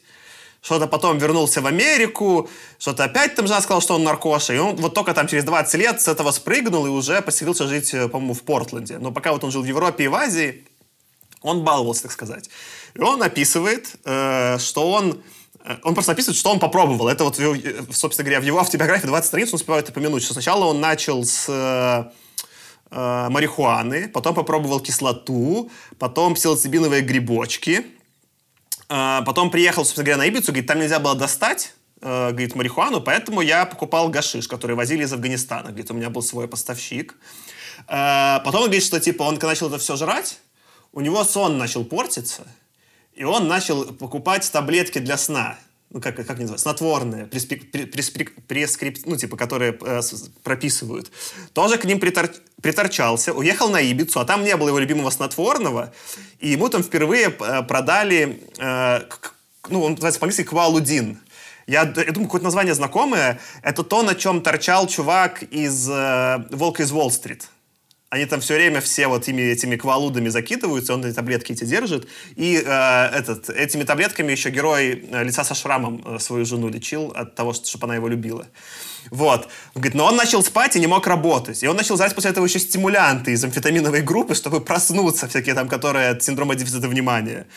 [0.62, 4.54] Что-то потом вернулся в Америку, что-то опять там жена сказал, что он наркоша.
[4.54, 7.94] И он вот только там через 20 лет с этого спрыгнул и уже поселился жить,
[7.94, 8.98] э, по-моему, в Портленде.
[8.98, 10.66] Но пока вот он жил в Европе и в Азии,
[11.42, 12.50] он баловался, так сказать.
[12.94, 15.22] И он описывает, э, что он
[15.84, 17.08] он просто описывает, что он попробовал.
[17.08, 17.40] Это вот,
[17.92, 22.12] собственно говоря, в его автобиографии 20 страниц он успевает упомянуть, что сначала он начал с
[22.93, 27.86] э, марихуаны, потом попробовал кислоту, потом псилоцибиновые грибочки,
[28.89, 33.01] э, потом приехал, собственно говоря, на Ибицу, говорит, там нельзя было достать, э, говорит, марихуану,
[33.01, 37.15] поэтому я покупал гашиш, который возили из Афганистана, говорит, у меня был свой поставщик.
[37.88, 40.39] Э, потом он говорит, что, типа, он начал это все жрать,
[40.91, 42.47] у него сон начал портиться,
[43.15, 45.58] и он начал покупать таблетки для сна
[45.93, 50.01] ну, как, как называется, снотворные, преспик, преспик, прескрип, ну, типа, которые э,
[50.43, 51.12] прописывают,
[51.53, 52.29] тоже к ним притор,
[52.62, 55.93] приторчался, уехал на Ибицу, а там не было его любимого снотворного,
[56.39, 59.36] и ему там впервые э, продали, э, к,
[59.69, 61.19] ну, он называется по-английски квалудин.
[61.67, 63.39] Я, я думаю, какое-то название знакомое.
[63.62, 67.47] Это то, на чем торчал чувак из э, «Волка из Уолл-стрит».
[68.13, 72.08] Они там все время все вот ими, этими квалудами закидываются, он эти таблетки эти держит.
[72.36, 77.12] И э, этот, этими таблетками еще герой э, лица со шрамом э, свою жену лечил
[77.15, 78.45] от того, чтобы она его любила.
[79.10, 79.47] Вот.
[79.73, 81.63] Говорит, но он начал спать и не мог работать.
[81.63, 85.67] И он начал брать после этого еще стимулянты из амфетаминовой группы, чтобы проснуться, всякие там,
[85.67, 87.47] которые от синдрома дефицита внимания.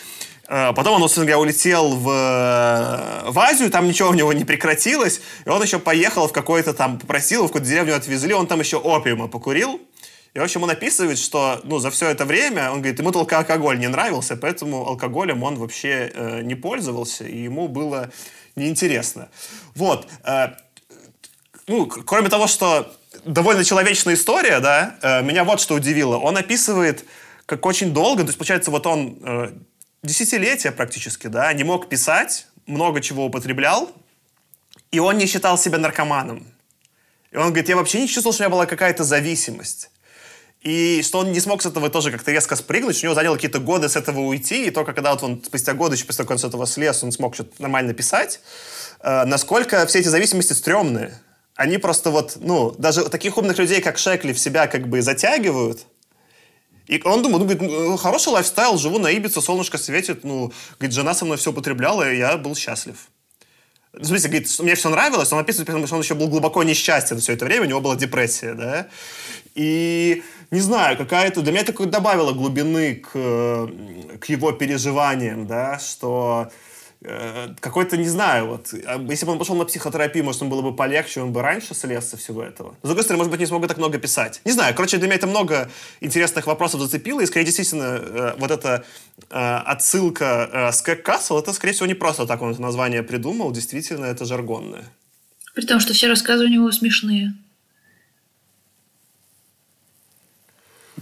[0.49, 5.21] Э, потом он, собственно говоря, улетел в, в Азию, там ничего у него не прекратилось,
[5.45, 8.79] и он еще поехал в какой-то там, попросил, в какую-то деревню отвезли, он там еще
[8.79, 9.83] опиума покурил,
[10.37, 13.39] и, в общем, он описывает, что ну, за все это время, он говорит, ему только
[13.39, 18.11] алкоголь не нравился, поэтому алкоголем он вообще э, не пользовался, и ему было
[18.55, 19.31] неинтересно.
[19.75, 20.07] Вот.
[20.25, 20.49] Э,
[21.67, 22.95] ну, кроме того, что
[23.25, 26.19] довольно человечная история, да, э, меня вот что удивило.
[26.19, 27.07] Он описывает,
[27.47, 29.53] как очень долго, то есть, получается, вот он э,
[30.03, 33.91] десятилетия практически, да, не мог писать, много чего употреблял,
[34.91, 36.47] и он не считал себя наркоманом.
[37.31, 39.89] И он говорит, я вообще не чувствовал, что у меня была какая-то зависимость.
[40.67, 43.61] И что он не смог с этого тоже как-то резко спрыгнуть, у него заняло какие-то
[43.61, 46.31] годы с этого уйти, и только когда вот он спустя годы, еще после того, как
[46.33, 48.41] он с этого слез, он смог что-то нормально писать,
[49.01, 51.17] э, насколько все эти зависимости стрёмные.
[51.55, 55.87] Они просто вот, ну, даже таких умных людей, как Шекли, в себя как бы затягивают,
[56.89, 60.97] и он думает, ну, говорит, ну, хороший лайфстайл, живу на Ибице, солнышко светит, ну, говорит,
[60.97, 62.97] жена со мной все употребляла, и я был счастлив.
[63.93, 67.19] В смысле, говорит, мне все нравилось, он описывает, потому что он еще был глубоко несчастен
[67.19, 68.89] все это время, у него была депрессия, да.
[69.55, 71.43] И не знаю, какая-то...
[71.43, 73.11] Для меня это добавило глубины к,
[74.21, 76.51] к его переживаниям, да, что
[77.03, 80.63] э, какой-то, не знаю, вот, а если бы он пошел на психотерапию, может, он было
[80.63, 82.77] бы полегче, он бы раньше слез со всего этого.
[82.83, 84.41] с другой стороны, может быть, не смог бы так много писать.
[84.45, 85.69] Не знаю, короче, для меня это много
[86.01, 88.85] интересных вопросов зацепило, и, скорее, действительно, э, вот эта
[89.31, 93.51] э, отсылка э, Скэг Кассел, это, скорее всего, не просто так он это название придумал,
[93.51, 94.85] действительно, это жаргонное.
[95.55, 97.33] При том, что все рассказы у него смешные.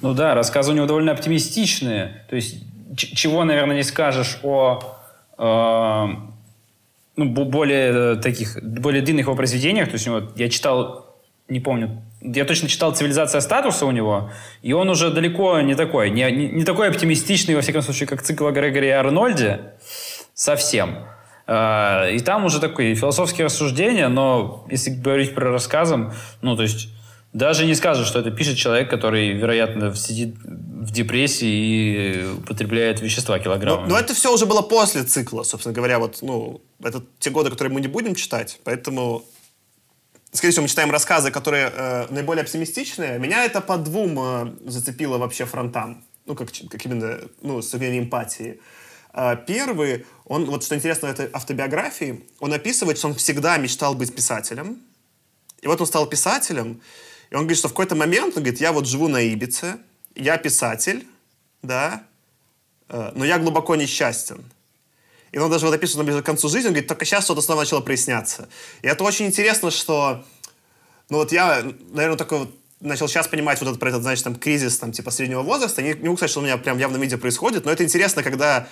[0.04, 2.26] Ну да, рассказы у него довольно оптимистичные.
[2.28, 2.56] То есть,
[2.94, 4.98] чего, наверное, не скажешь о
[5.38, 6.06] э,
[7.16, 9.88] ну, более таких, более длинных его произведениях.
[9.88, 11.16] То есть, него, я читал,
[11.48, 16.10] не помню, я точно читал «Цивилизация статуса» у него, и он уже далеко не такой,
[16.10, 19.72] не, не, не такой оптимистичный, во всяком случае, как цикл о Грегоре и Арнольде,
[20.34, 20.98] совсем.
[21.46, 26.12] Э, и там уже такие философские рассуждения, но если говорить про рассказом,
[26.42, 26.93] ну, то есть
[27.34, 33.38] даже не скажешь, что это пишет человек, который, вероятно, сидит в депрессии и употребляет вещества
[33.40, 33.88] килограммами.
[33.88, 35.98] Но, но это все уже было после цикла, собственно говоря.
[35.98, 39.24] Вот, ну, это те годы, которые мы не будем читать, поэтому
[40.32, 43.18] скорее всего, мы читаем рассказы, которые э, наиболее оптимистичные.
[43.18, 46.04] Меня это по двум э, зацепило вообще фронтам.
[46.26, 48.60] Ну, как, как именно, ну, с эмпатии.
[49.12, 53.94] Э, первый, он, вот что интересно в этой автобиографии, он описывает, что он всегда мечтал
[53.94, 54.78] быть писателем.
[55.62, 56.80] И вот он стал писателем,
[57.30, 59.78] и он говорит, что в какой-то момент, он говорит, я вот живу на Ибице,
[60.14, 61.06] я писатель,
[61.62, 62.04] да,
[62.88, 64.44] э, но я глубоко несчастен.
[65.32, 67.60] И он даже вот описывает, ближе к концу жизни, он говорит, только сейчас что-то снова
[67.60, 68.48] начало проясняться.
[68.82, 70.24] И это очень интересно, что,
[71.08, 74.36] ну вот я, наверное, такой вот начал сейчас понимать вот этот, про этот, знаешь, там,
[74.36, 75.82] кризис, там, типа, среднего возраста.
[75.82, 78.22] Не, не могу сказать, что у меня прям в явном виде происходит, но это интересно,
[78.22, 78.68] когда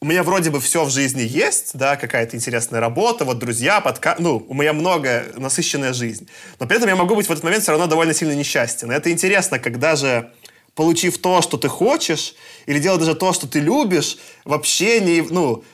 [0.00, 4.16] у меня вроде бы все в жизни есть, да, какая-то интересная работа, вот друзья, подка...
[4.18, 6.28] ну, у меня много насыщенная жизнь.
[6.60, 8.92] Но при этом я могу быть в этот момент все равно довольно сильно несчастен.
[8.92, 10.30] И это интересно, когда же
[10.74, 12.34] получив то, что ты хочешь,
[12.66, 15.64] или делать даже то, что ты любишь, вообще не, ну,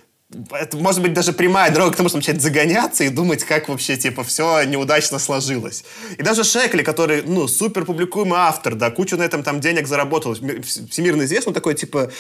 [0.53, 3.97] это может быть даже прямая дорога к тому, чтобы начать загоняться и думать, как вообще,
[3.97, 5.85] типа, все неудачно сложилось.
[6.19, 10.35] И даже Шекли, который, ну, супер публикуемый автор, да, кучу на этом там денег заработал,
[10.35, 12.11] всемирно известный, такой, типа,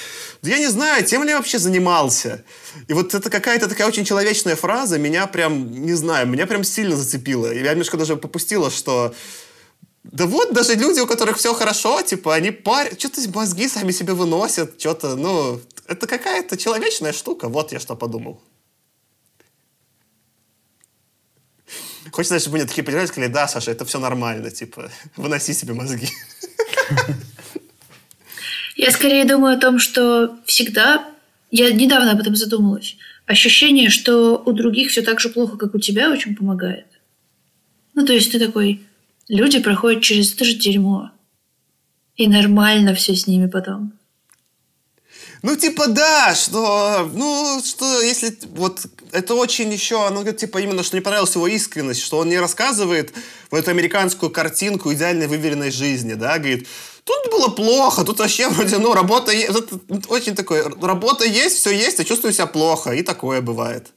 [0.42, 2.44] да я не знаю, тем ли я вообще занимался.
[2.88, 6.96] И вот это какая-то такая очень человечная фраза меня прям, не знаю, меня прям сильно
[6.96, 7.52] зацепила.
[7.52, 9.14] Я немножко даже попустила, что
[10.04, 14.14] да вот, даже люди, у которых все хорошо, типа, они парят, что-то мозги сами себе
[14.14, 17.48] выносят, что-то, ну, это какая-то человечная штука.
[17.48, 18.40] Вот я что подумал.
[22.10, 26.08] Хочется, чтобы мне такие понимали, сказали, да, Саша, это все нормально, типа, выноси себе мозги.
[28.76, 31.08] Я скорее думаю о том, что всегда,
[31.50, 35.78] я недавно об этом задумалась, ощущение, что у других все так же плохо, как у
[35.78, 36.86] тебя, очень помогает.
[37.94, 38.82] Ну, то есть ты такой,
[39.28, 41.10] люди проходят через это же дерьмо.
[42.16, 43.92] И нормально все с ними потом.
[45.42, 50.96] Ну, типа, да, что, ну, что, если, вот, это очень еще, ну, типа, именно, что
[50.96, 53.12] не понравилась его искренность, что он не рассказывает
[53.50, 56.68] в эту американскую картинку идеальной выверенной жизни, да, говорит,
[57.02, 59.50] тут было плохо, тут вообще вроде, ну, работа есть,
[60.08, 63.88] очень такой, работа есть, все есть, а чувствую себя плохо, и такое бывает.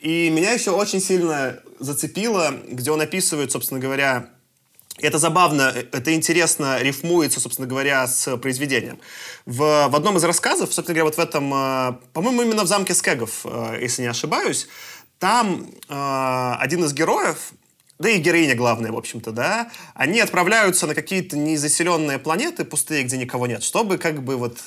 [0.00, 4.30] И меня еще очень сильно зацепило, где он описывает, собственно говоря,
[4.98, 8.98] это забавно, это интересно рифмуется, собственно говоря, с произведением.
[9.46, 12.94] В, в одном из рассказов, собственно говоря, вот в этом, э, по-моему, именно в замке
[12.94, 14.68] Скегов, э, если не ошибаюсь,
[15.18, 17.52] там э, один из героев,
[17.98, 23.16] да и героиня главная, в общем-то, да, они отправляются на какие-то незаселенные планеты пустые, где
[23.16, 24.58] никого нет, чтобы как бы вот,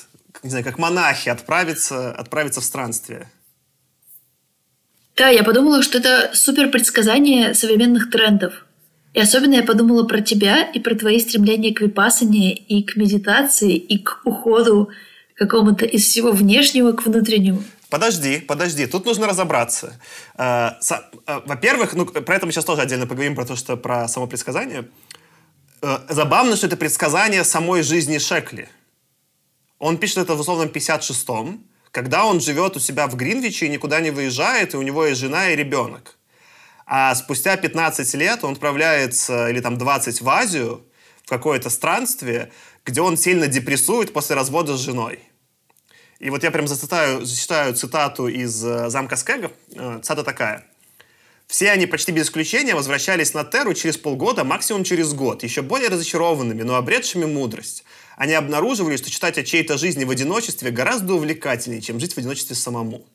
[0.42, 3.28] не знаю, как монахи отправиться, отправиться в странствие.
[5.16, 8.64] Да, я подумала, что это супер предсказание современных трендов.
[9.14, 13.76] И особенно я подумала про тебя и про твои стремления к випасане и к медитации
[13.76, 14.90] и к уходу
[15.34, 17.62] какому-то из всего внешнего к внутреннему.
[17.90, 19.96] Подожди, подожди, тут нужно разобраться.
[20.36, 20.70] Э,
[21.26, 24.26] э, во-первых, ну, про это мы сейчас тоже отдельно поговорим, про то, что про само
[24.26, 24.88] предсказание.
[25.80, 28.68] Э, забавно, что это предсказание самой жизни Шекли.
[29.78, 31.60] Он пишет это в условном 56-м,
[31.92, 35.20] когда он живет у себя в Гринвиче и никуда не выезжает, и у него есть
[35.20, 36.16] жена и ребенок.
[36.86, 40.84] А спустя 15 лет он отправляется, или там 20, в Азию,
[41.24, 42.52] в какое-то странствие,
[42.84, 45.20] где он сильно депрессует после развода с женой.
[46.18, 49.50] И вот я прям зачитаю, зачитаю цитату из э, «Замка Скега».
[49.74, 50.64] Э, цитата такая.
[51.46, 55.88] «Все они почти без исключения возвращались на Терру через полгода, максимум через год, еще более
[55.88, 57.84] разочарованными, но обретшими мудрость.
[58.16, 62.54] Они обнаруживали, что читать о чьей-то жизни в одиночестве гораздо увлекательнее, чем жить в одиночестве
[62.54, 63.06] самому».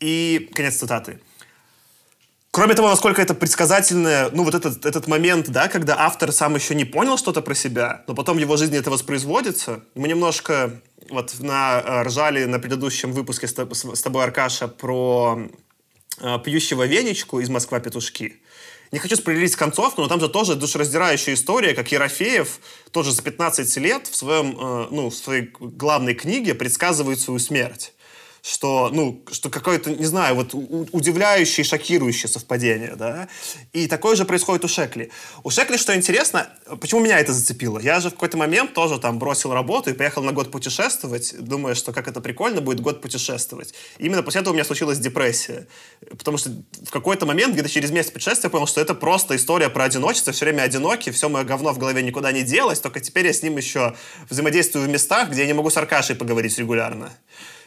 [0.00, 1.20] И конец цитаты.
[2.54, 6.76] Кроме того, насколько это предсказательное, ну, вот этот, этот момент, да, когда автор сам еще
[6.76, 9.82] не понял что-то про себя, но потом в его жизни это воспроизводится.
[9.96, 15.48] Мы немножко вот на, э, ржали на предыдущем выпуске с, тобой, Аркаша, про
[16.20, 18.36] э, пьющего венечку из «Москва петушки».
[18.92, 22.60] Не хочу спойлерить концовку, но там же тоже душераздирающая история, как Ерофеев
[22.92, 27.94] тоже за 15 лет в, своем, э, ну, в своей главной книге предсказывает свою смерть
[28.44, 30.52] что, ну, что какое-то, не знаю, вот
[30.92, 33.26] удивляющее, шокирующее совпадение, да.
[33.72, 35.10] И такое же происходит у Шекли.
[35.44, 37.78] У Шекли, что интересно, почему меня это зацепило?
[37.78, 41.74] Я же в какой-то момент тоже там бросил работу и поехал на год путешествовать, думая,
[41.74, 43.72] что как это прикольно будет год путешествовать.
[43.96, 45.66] И именно после этого у меня случилась депрессия.
[46.10, 46.50] Потому что
[46.82, 50.34] в какой-то момент, где-то через месяц путешествия, я понял, что это просто история про одиночество,
[50.34, 53.42] все время одинокий, все мое говно в голове никуда не делось, только теперь я с
[53.42, 53.94] ним еще
[54.28, 57.10] взаимодействую в местах, где я не могу с Аркашей поговорить регулярно.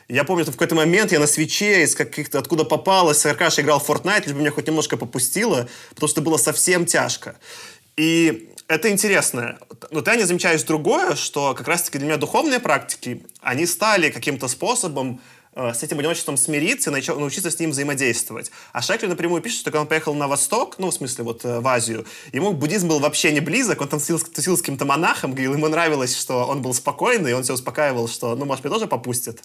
[0.09, 3.79] Я помню, что в какой-то момент я на свече из каких-то откуда попалось, Аркаша играл
[3.79, 7.35] в Fortnite, лишь бы меня хоть немножко попустило, потому что было совсем тяжко.
[7.97, 9.59] И это интересно.
[9.91, 14.47] Но ты не замечаешь другое, что как раз-таки для меня духовные практики, они стали каким-то
[14.47, 15.19] способом
[15.55, 18.49] э, с этим одиночеством смириться и научиться с ним взаимодействовать.
[18.71, 21.59] А Шекли напрямую пишет, что когда он поехал на восток, ну, в смысле, вот э,
[21.59, 25.31] в Азию, ему буддизм был вообще не близок, он там тусил, тусил с каким-то монахом,
[25.31, 28.73] говорил, ему нравилось, что он был спокойный, и он все успокаивал, что, ну, может, меня
[28.73, 29.41] тоже попустит.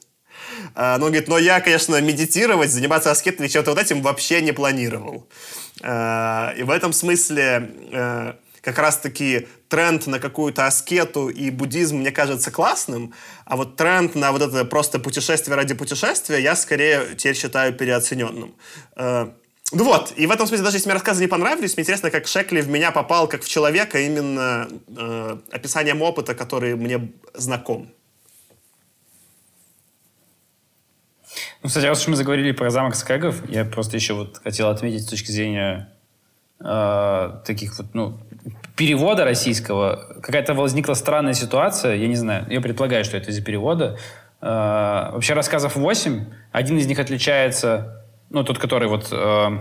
[0.74, 4.40] А, но он говорит, но я, конечно, медитировать, заниматься аскетом и чем-то вот этим вообще
[4.40, 5.26] не планировал.
[5.82, 12.12] А, и в этом смысле э, как раз-таки тренд на какую-то аскету и буддизм мне
[12.12, 13.12] кажется классным,
[13.44, 18.54] а вот тренд на вот это просто путешествие ради путешествия я скорее теперь считаю переоцененным.
[18.96, 19.34] А,
[19.72, 22.26] ну вот, и в этом смысле, даже если мне рассказы не понравились, мне интересно, как
[22.26, 27.90] Шекли в меня попал как в человека именно э, описанием опыта, который мне знаком.
[31.62, 35.02] Ну, кстати, раз уж мы заговорили про замок Скэгов, я просто еще вот хотел отметить
[35.02, 35.88] с точки зрения
[36.60, 38.18] э, таких вот, ну,
[38.76, 40.16] перевода российского.
[40.22, 43.98] Какая-то возникла странная ситуация, я не знаю, я предполагаю, что это из-за перевода.
[44.40, 49.60] Э, вообще рассказов 8, один из них отличается, ну, тот, который вот э,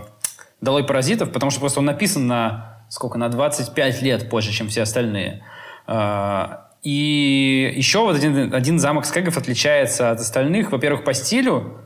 [0.60, 4.82] «Долой паразитов», потому что просто он написан на, сколько, на 25 лет позже, чем все
[4.82, 5.44] остальные.
[5.86, 11.78] Э, и еще вот один, один замок Скэгов отличается от остальных, во-первых, по стилю,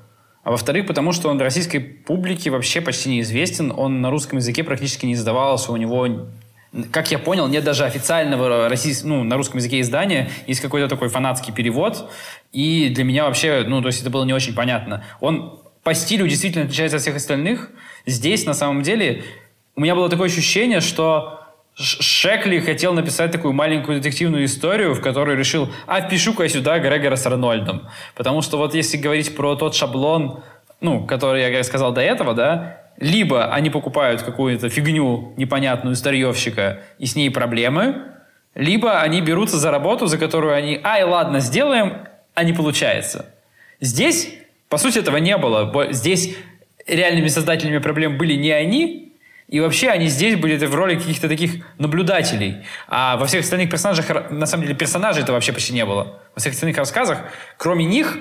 [0.43, 3.73] а во-вторых, потому что он российской публике вообще почти неизвестен.
[3.77, 5.73] Он на русском языке практически не издавался.
[5.73, 6.29] У него,
[6.93, 9.03] как я понял, нет даже официального российс...
[9.03, 10.31] ну, на русском языке издания.
[10.47, 12.09] Есть какой-то такой фанатский перевод.
[12.53, 15.05] И для меня вообще, ну, то есть это было не очень понятно.
[15.21, 17.73] Он по стилю действительно отличается от всех остальных.
[18.07, 19.25] Здесь, на самом деле,
[19.75, 21.36] у меня было такое ощущение, что
[21.79, 27.17] Шекли хотел написать такую маленькую детективную историю, в которой решил, а, впишу-ка я сюда Грегора
[27.17, 27.89] с Арнольдом.
[28.15, 30.43] Потому что вот если говорить про тот шаблон,
[30.81, 37.05] ну, который я сказал до этого, да, либо они покупают какую-то фигню непонятную старьевщика, и
[37.05, 38.05] с ней проблемы,
[38.55, 43.27] либо они берутся за работу, за которую они, ай, ладно, сделаем, а не получается.
[43.83, 44.33] Здесь,
[44.71, 45.93] по сути, этого не было.
[45.93, 46.35] Здесь
[46.87, 49.06] реальными создателями проблем были не они,
[49.49, 52.65] и вообще они здесь были в роли каких-то таких наблюдателей.
[52.89, 56.21] А во всех остальных персонажах, на самом деле, персонажей это вообще почти не было.
[56.35, 57.19] Во всех остальных рассказах,
[57.57, 58.19] кроме них,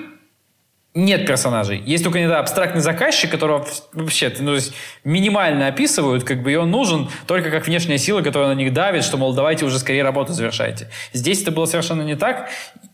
[0.96, 1.82] нет персонажей.
[1.84, 4.72] Есть только иногда абстрактный заказчик, которого вообще ну, то есть
[5.04, 9.04] минимально описывают, как бы и он нужен только как внешняя сила, которая на них давит,
[9.04, 10.88] что, мол, давайте уже скорее работу завершайте.
[11.12, 12.48] Здесь это было совершенно не так.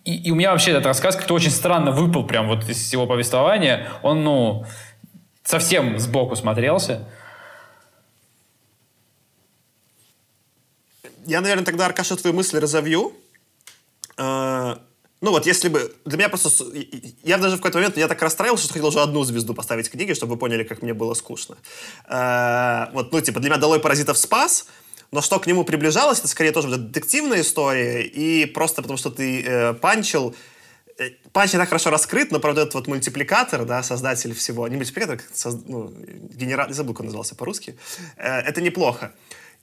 [0.05, 3.07] И, и у меня вообще этот рассказ как-то очень странно выпал прям вот из всего
[3.07, 3.87] повествования.
[4.03, 4.67] Он, ну,
[5.45, 7.07] совсем сбоку смотрелся.
[11.27, 13.13] Я, наверное, тогда, Аркаша, твою мысль разовью.
[14.17, 14.77] Э,
[15.21, 15.95] ну вот, если бы...
[16.05, 16.51] Для меня просто...
[17.23, 17.97] Я даже в какой-то момент...
[17.97, 20.83] Я так расстраивался, что хотел уже одну звезду поставить в книге, чтобы вы поняли, как
[20.83, 21.57] мне было скучно.
[22.09, 24.67] Э, вот, ну, типа, для меня «Долой паразитов» спас,
[25.13, 29.43] но что к нему приближалось, это скорее тоже детективная история, и просто потому что ты
[29.43, 30.35] э, панчил...
[30.99, 34.67] Э, панч не так хорошо раскрыт, но, правда, этот вот мультипликатор, да, создатель всего...
[34.67, 35.57] Не мультипликатор, как соз...
[35.67, 35.93] ну,
[36.35, 36.67] генерал...
[36.67, 37.79] Не забыл, как он назывался по-русски.
[38.17, 39.13] Э, это неплохо.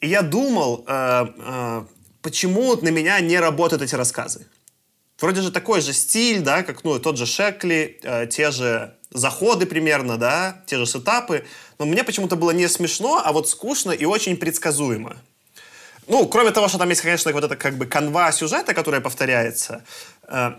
[0.02, 1.84] И я думал, э, э,
[2.22, 4.48] почему на меня не работают эти рассказы.
[5.20, 9.66] Вроде же такой же стиль, да, как ну, тот же Шекли, э, те же заходы
[9.66, 11.46] примерно, да, те же сетапы.
[11.78, 15.18] Но мне почему-то было не смешно, а вот скучно и очень предсказуемо.
[16.08, 19.84] Ну, кроме того, что там есть, конечно, вот это как бы канва сюжета, которая повторяется,
[20.28, 20.52] э,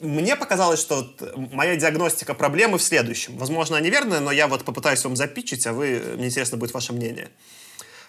[0.00, 3.36] мне показалось, что вот моя диагностика проблемы в следующем.
[3.38, 6.92] Возможно, она неверная, но я вот попытаюсь вам запичить, а вы, мне интересно будет ваше
[6.92, 7.30] мнение.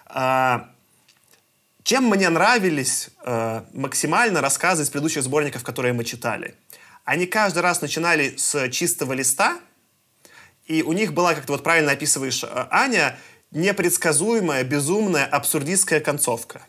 [0.06, 0.70] А,
[1.84, 6.56] чем мне нравились э, максимально рассказы из предыдущих сборников, которые мы читали?
[7.04, 9.60] Они каждый раз начинали с чистого листа,
[10.66, 13.18] и у них была, как ты вот правильно описываешь, э, Аня,
[13.52, 16.62] непредсказуемая, безумная, абсурдистская концовка.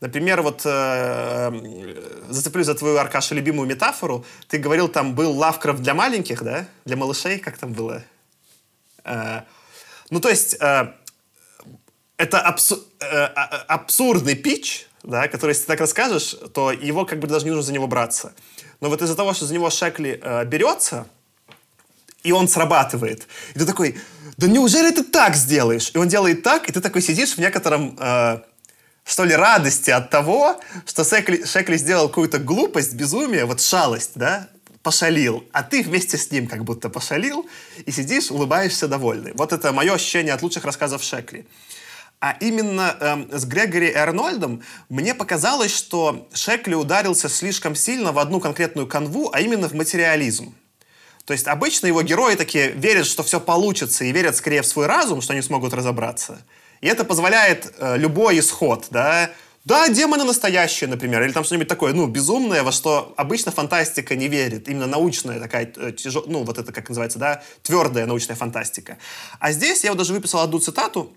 [0.00, 4.24] Например, вот э, зацеплюсь за твою, Аркаша, любимую метафору.
[4.46, 6.66] Ты говорил, там был Лавкрафт для маленьких, да?
[6.84, 8.04] Для малышей, как там было?
[9.04, 9.42] Э,
[10.10, 10.56] ну, то есть...
[10.60, 10.92] Э,
[12.16, 17.04] это абсу э, а, а, абсурдный пич, да, который, если ты так расскажешь, то его
[17.04, 18.34] как бы даже не нужно за него браться.
[18.80, 21.06] Но вот из-за того, что за него Шекли э, берется,
[22.22, 23.98] и он срабатывает, и ты такой,
[24.36, 25.90] да неужели ты так сделаешь?
[25.94, 28.40] И он делает так, и ты такой сидишь в некотором, э,
[29.04, 34.48] что ли, радости от того, что Шекли, Шекли сделал какую-то глупость, безумие, вот шалость, да,
[34.82, 37.46] пошалил, а ты вместе с ним как будто пошалил,
[37.84, 39.32] и сидишь, улыбаешься довольный.
[39.34, 41.44] Вот это мое ощущение от лучших рассказов Шекли.
[42.26, 48.18] А именно эм, с Грегори и Арнольдом мне показалось, что Шекли ударился слишком сильно в
[48.18, 50.52] одну конкретную канву, а именно в материализм.
[51.24, 54.86] То есть обычно его герои такие верят, что все получится, и верят скорее в свой
[54.86, 56.42] разум, что они смогут разобраться.
[56.80, 59.30] И это позволяет э, любой исход, да,
[59.64, 64.26] да, демоны настоящие, например, или там что-нибудь такое, ну, безумное, во что обычно фантастика не
[64.26, 68.98] верит, именно научная такая, э, тяжел, ну, вот это, как называется, да, твердая научная фантастика.
[69.38, 71.12] А здесь я вот даже выписал одну цитату,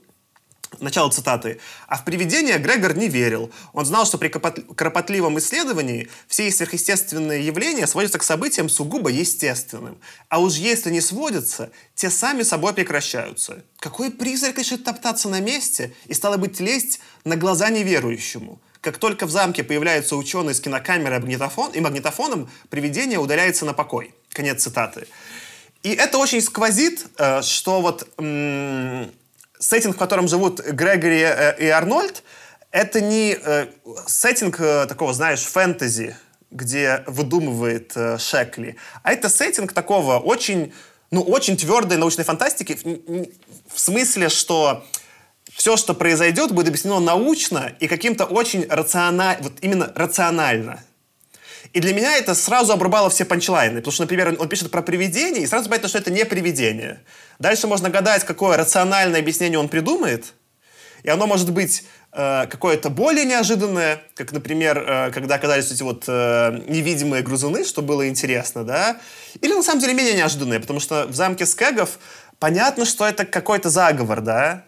[0.79, 1.59] Начало цитаты.
[1.87, 3.51] «А в привидения Грегор не верил.
[3.73, 9.97] Он знал, что при кропотливом исследовании все сверхъестественные явления сводятся к событиям сугубо естественным.
[10.29, 13.63] А уж если не сводятся, те сами собой прекращаются.
[13.79, 19.25] Какой призрак решит топтаться на месте и, стало быть, лезть на глаза неверующему?» Как только
[19.25, 24.13] в замке появляются ученые с кинокамерой магнитофон, и магнитофоном, привидение удаляется на покой.
[24.29, 25.07] Конец цитаты.
[25.83, 28.07] И это очень сквозит, э, что вот
[29.59, 32.23] сеттинг, в котором живут Грегори э, и Арнольд,
[32.71, 33.67] это не э,
[34.07, 36.15] сеттинг э, такого, знаешь, фэнтези,
[36.49, 40.73] где выдумывает Шекли, а это сеттинг такого очень,
[41.11, 42.75] ну, очень твердой научной фантастики
[43.71, 44.83] в смысле, что
[45.53, 50.83] все, что произойдет, будет объяснено научно и каким-то очень рационально, вот именно рационально.
[51.73, 53.77] И для меня это сразу обрубало все панчлайны.
[53.77, 57.01] Потому что, например, он пишет про привидение, и сразу понятно, что это не привидение.
[57.37, 60.33] Дальше можно гадать, какое рациональное объяснение он придумает.
[61.03, 66.05] И оно может быть э, какое-то более неожиданное, как, например, э, когда оказались эти вот
[66.07, 68.99] э, невидимые грузуны, что было интересно, да?
[69.41, 71.99] Или, на самом деле, менее неожиданное, потому что в замке Скэгов
[72.39, 74.65] понятно, что это какой-то заговор, да?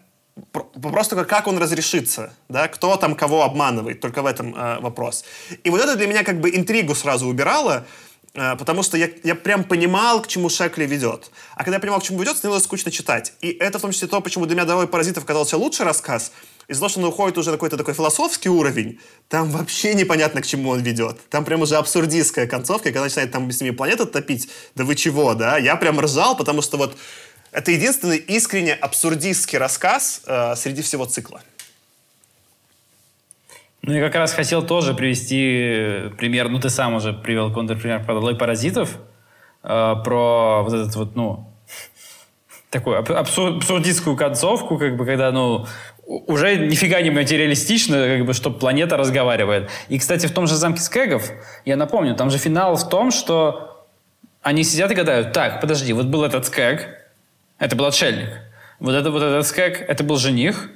[0.51, 5.23] Просто как он разрешится, да, кто там кого обманывает, только в этом э, вопрос.
[5.63, 7.85] И вот это для меня как бы интригу сразу убирало,
[8.33, 11.31] э, потому что я, я прям понимал, к чему Шекли ведет.
[11.55, 13.33] А когда я понимал, к чему ведет, становилось скучно читать.
[13.41, 16.31] И это в том числе то, почему для меня «Дорогой паразитов» казался лучший рассказ.
[16.67, 20.45] Из-за того, что он уходит уже на какой-то такой философский уровень, там вообще непонятно, к
[20.45, 21.19] чему он ведет.
[21.29, 25.33] Там прям уже абсурдистская концовка, когда начинает там с ними планету топить, да вы чего,
[25.33, 25.57] да?
[25.57, 26.95] Я прям ржал, потому что вот
[27.51, 31.41] это единственный искренне абсурдистский рассказ э, среди всего цикла.
[33.81, 38.05] Ну, я как раз хотел тоже привести э, пример, ну, ты сам уже привел контрпример
[38.05, 38.97] про долой паразитов,
[39.63, 41.51] э, про вот этот вот, ну,
[42.69, 45.65] такую абсур, абсурдистскую концовку, как бы, когда, ну,
[46.05, 49.69] уже нифига не материалистично, как бы, что планета разговаривает.
[49.89, 51.29] И, кстати, в том же замке Скэгов,
[51.65, 53.87] я напомню, там же финал в том, что
[54.41, 57.00] они сидят и гадают, так, подожди, вот был этот скэг,
[57.61, 58.29] это был отшельник.
[58.79, 60.71] Вот это вот этот скэг, это был жених.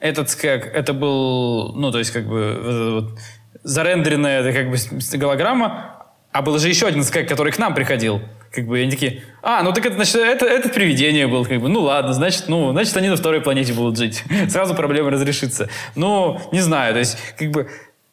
[0.00, 3.18] Этот скэг, это был, ну, то есть, как бы, вот, вот,
[3.62, 4.78] зарендеренная, это как бы
[5.18, 6.06] голограмма.
[6.32, 8.22] А был же еще один скэг, который к нам приходил.
[8.50, 11.68] Как бы они такие, а, ну так это, значит, это, это привидение был, как бы,
[11.68, 14.24] ну ладно, значит, ну, значит, они на второй планете будут жить.
[14.48, 15.68] Сразу проблема разрешится.
[15.96, 17.68] Ну, не знаю, то есть, как бы,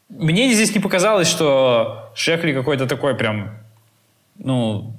[0.09, 3.57] мне здесь не показалось, что Шехли какой-то такой прям,
[4.37, 4.93] ну,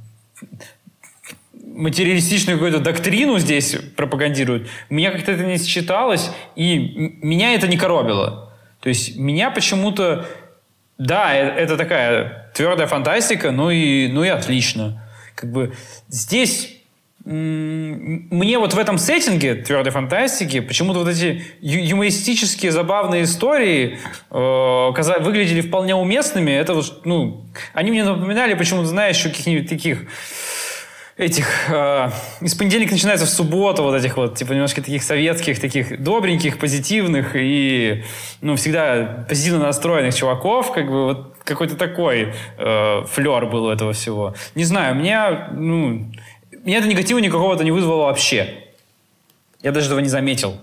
[1.74, 4.68] материалистичную какую-то доктрину здесь пропагандирует.
[4.88, 6.78] Мне как-то это не считалось, и
[7.22, 8.52] меня это не коробило.
[8.80, 10.26] То есть меня почему-то...
[10.96, 15.02] Да, э, это такая твердая фантастика, ну и, ну и отлично.
[15.34, 15.74] Как бы
[16.08, 16.74] здесь
[17.24, 23.98] мне вот в этом сеттинге твердой фантастики почему-то вот эти юмористические забавные истории
[24.30, 26.50] э, выглядели вполне уместными.
[26.50, 30.02] Это вот, ну, они мне напоминали почему-то, знаешь, еще каких-нибудь таких
[31.16, 31.70] этих...
[31.70, 32.10] Э,
[32.40, 37.36] из понедельника начинается в субботу вот этих вот, типа, немножко таких советских, таких добреньких, позитивных
[37.36, 38.04] и,
[38.40, 43.92] ну, всегда позитивно настроенных чуваков, как бы вот какой-то такой э, флер был у этого
[43.92, 44.34] всего.
[44.54, 46.06] Не знаю, меня, ну,
[46.64, 48.64] меня это негатива никакого-то не вызвало вообще.
[49.62, 50.58] Я даже этого не заметил.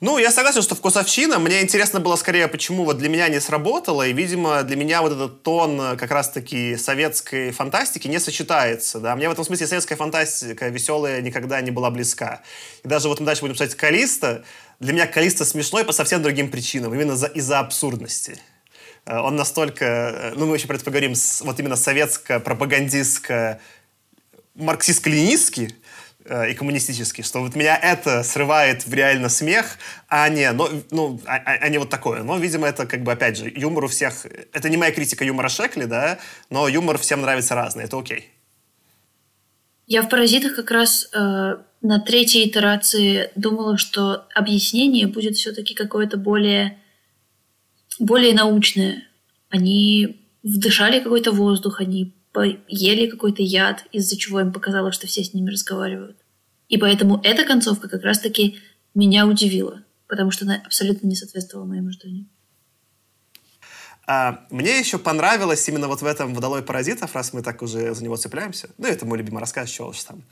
[0.00, 1.38] Ну, я согласен, что вкусовщина.
[1.38, 4.06] Мне интересно было скорее, почему вот для меня не сработало.
[4.06, 9.00] И, видимо, для меня вот этот тон э, как раз-таки советской фантастики не сочетается.
[9.00, 9.16] Да?
[9.16, 12.42] Мне в этом смысле советская фантастика веселая никогда не была близка.
[12.84, 14.44] И даже вот мы дальше будем писать Калиста.
[14.80, 16.92] Для меня Калиста смешной по совсем другим причинам.
[16.92, 18.38] Именно за, из-за абсурдности.
[19.06, 19.84] Э, он настолько...
[19.86, 21.14] Э, ну, мы еще про это поговорим.
[21.40, 23.60] Вот именно советско-пропагандистско
[24.56, 25.72] марксистско-ленинистский, Э,
[26.50, 31.36] и коммунистический, что вот меня это срывает в реально смех, а не, ну, ну, а,
[31.36, 32.22] а не вот такое.
[32.22, 34.26] Но, видимо, это как бы, опять же, юмор у всех...
[34.52, 36.18] Это не моя критика юмора Шекли, да,
[36.50, 38.30] но юмор всем нравится разный, это окей.
[39.86, 46.16] Я в «Паразитах» как раз э, на третьей итерации думала, что объяснение будет все-таки какое-то
[46.16, 46.78] более,
[48.00, 49.04] более научное.
[49.48, 52.12] Они вдышали какой-то воздух, они
[52.42, 56.16] ели какой-то яд, из-за чего им показалось, что все с ними разговаривают.
[56.68, 58.58] И поэтому эта концовка как раз-таки
[58.94, 62.28] меня удивила, потому что она абсолютно не соответствовала моим ожиданиям.
[64.06, 68.04] А, мне еще понравилось именно вот в этом «Водолой паразитов», раз мы так уже за
[68.04, 68.68] него цепляемся.
[68.78, 70.22] Ну, это мой любимый рассказ, чего уж там.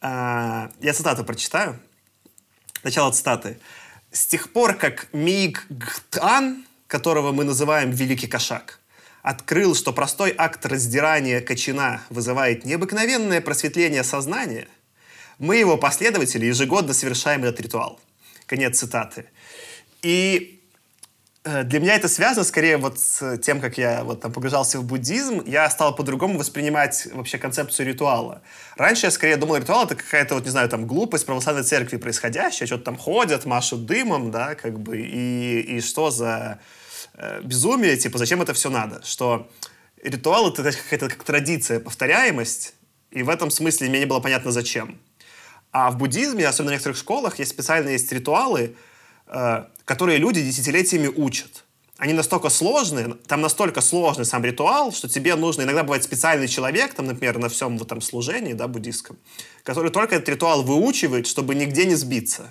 [0.00, 1.80] А, я цитату прочитаю.
[2.84, 3.58] Начало цитаты.
[4.10, 8.78] «С тех пор, как Миг Гтан, которого мы называем «Великий кошак»,
[9.22, 14.66] открыл, что простой акт раздирания кочана вызывает необыкновенное просветление сознания,
[15.38, 18.00] мы, его последователи, ежегодно совершаем этот ритуал.
[18.46, 19.26] Конец цитаты.
[20.02, 20.60] И
[21.44, 24.84] э, для меня это связано скорее вот с тем, как я вот там погружался в
[24.84, 28.42] буддизм, я стал по-другому воспринимать вообще концепцию ритуала.
[28.76, 32.66] Раньше я скорее думал, ритуал это какая-то вот, не знаю, там глупость православной церкви происходящая,
[32.66, 36.58] что-то там ходят, машут дымом, да, как бы, и, и что за
[37.14, 39.04] э, безумие, типа, зачем это все надо?
[39.04, 39.48] Что
[40.02, 42.74] ритуал— это какая-то как традиция, повторяемость,
[43.10, 44.98] и в этом смысле мне не было понятно, зачем.
[45.70, 48.76] А в буддизме, особенно в некоторых школах, есть специальные есть ритуалы,
[49.26, 51.64] э, которые люди десятилетиями учат.
[51.98, 56.94] Они настолько сложные, там настолько сложный сам ритуал, что тебе нужно, иногда бывает специальный человек,
[56.94, 59.18] там, например, на всем вот там служении, да, буддийском,
[59.62, 62.48] который только этот ритуал выучивает, чтобы нигде не сбиться.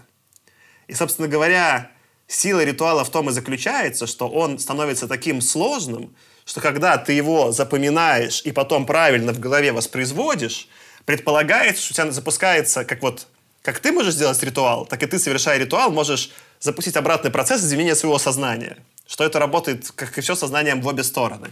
[0.87, 1.91] И, собственно говоря,
[2.31, 6.15] сила ритуала в том и заключается, что он становится таким сложным,
[6.45, 10.67] что когда ты его запоминаешь и потом правильно в голове воспроизводишь,
[11.05, 13.27] предполагается, что у тебя запускается, как вот
[13.61, 17.95] как ты можешь сделать ритуал, так и ты, совершая ритуал, можешь запустить обратный процесс изменения
[17.95, 18.77] своего сознания.
[19.05, 21.49] Что это работает, как и все, сознанием в обе стороны.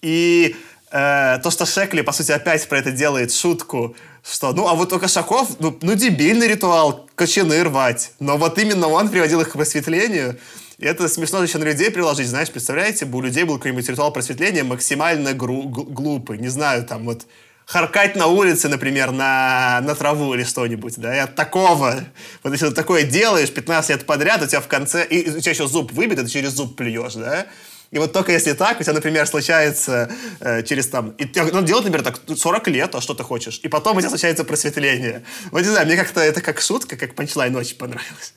[0.00, 0.56] И
[0.92, 4.92] э, то, что Шекли, по сути, опять про это делает шутку, что, ну, а вот
[4.92, 8.12] у Кошаков, ну, ну дебильный ритуал, кочаны рвать.
[8.20, 10.38] Но вот именно он приводил их к просветлению.
[10.78, 12.28] И это смешно еще на людей приложить.
[12.28, 16.38] Знаешь, представляете, бы у людей был какой-нибудь ритуал просветления максимально гру- глупый.
[16.38, 17.26] Не знаю, там вот
[17.66, 22.04] харкать на улице, например, на, на траву или что-нибудь, да, и от такого,
[22.42, 25.52] вот если ты такое делаешь 15 лет подряд, у тебя в конце, и у тебя
[25.52, 27.46] еще зуб выбит, и ты через зуб плюешь, да,
[27.92, 31.10] и вот только если так, у тебя, например, случается э, через там...
[31.18, 33.60] И ну, делать, например, так 40 лет, а что ты хочешь?
[33.62, 35.22] И потом у тебя случается просветление.
[35.50, 38.32] Вот не знаю, мне как-то это как шутка, как панчлайн очень понравилось.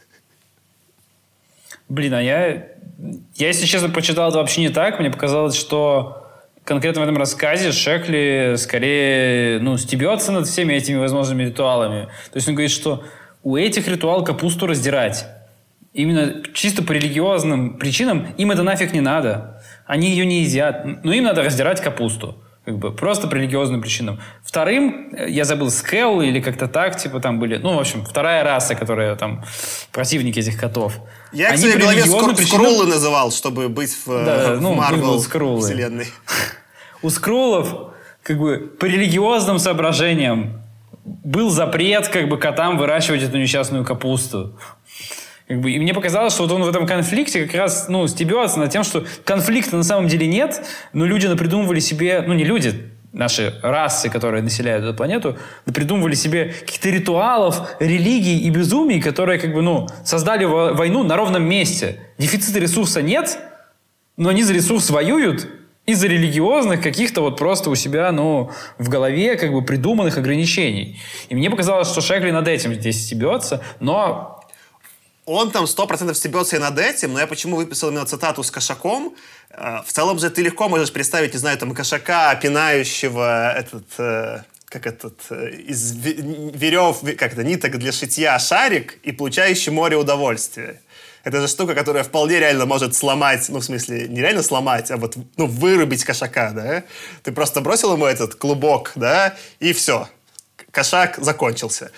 [1.88, 2.68] Блин, а я...
[3.36, 5.00] Я, если честно, прочитал это вообще не так.
[5.00, 6.30] Мне показалось, что
[6.66, 12.08] конкретно в этом рассказе Шекли скорее ну, стебется над всеми этими возможными ритуалами.
[12.32, 13.06] То есть он говорит, что
[13.42, 15.28] у этих ритуал капусту раздирать
[15.96, 19.62] именно чисто по религиозным причинам им это нафиг не надо.
[19.86, 20.86] Они ее не едят.
[21.04, 22.38] Но им надо раздирать капусту.
[22.66, 24.20] Как бы просто по религиозным причинам.
[24.44, 28.44] Вторым, э, я забыл, скелл или как-то так, типа там были, ну, в общем, вторая
[28.44, 29.44] раса, которая там
[29.92, 30.98] противники этих котов.
[31.32, 32.66] Я, Они кстати, в голове скру- причинам...
[32.66, 36.08] скруллы называл, чтобы быть в, да, в ну, Marvel вселенной.
[37.04, 37.94] У скруллов
[38.24, 40.64] как бы по религиозным соображениям
[41.06, 44.58] был запрет как бы котам выращивать эту несчастную капусту.
[45.48, 48.58] Как бы, и мне показалось, что вот он в этом конфликте как раз ну, стебется
[48.58, 52.90] над тем, что конфликта на самом деле нет, но люди напридумывали себе, ну не люди,
[53.14, 59.54] наши расы, которые населяют эту планету, придумывали себе каких-то ритуалов, религий и безумий, которые как
[59.54, 62.00] бы, ну, создали войну на ровном месте.
[62.18, 63.38] Дефицита ресурса нет,
[64.18, 65.48] но они за ресурс воюют,
[65.86, 71.00] из-за религиозных каких-то вот просто у себя, ну, в голове как бы придуманных ограничений.
[71.30, 74.35] И мне показалось, что Шекли над этим здесь стебется, но
[75.26, 78.52] он там сто процентов стебется и над этим, но я почему выписал именно цитату с
[78.52, 79.16] кошаком?
[79.50, 84.44] Э, в целом же ты легко можешь представить, не знаю, там кошака, пинающего этот, э,
[84.66, 90.82] как этот, э, из верев, как это, ниток для шитья шарик и получающий море удовольствия.
[91.24, 94.98] Это же штука, которая вполне реально может сломать, ну, в смысле, не реально сломать, а
[94.98, 96.84] вот, ну, вырубить кошака, да?
[97.24, 100.08] Ты просто бросил ему этот клубок, да, и все
[100.76, 101.92] кошак закончился.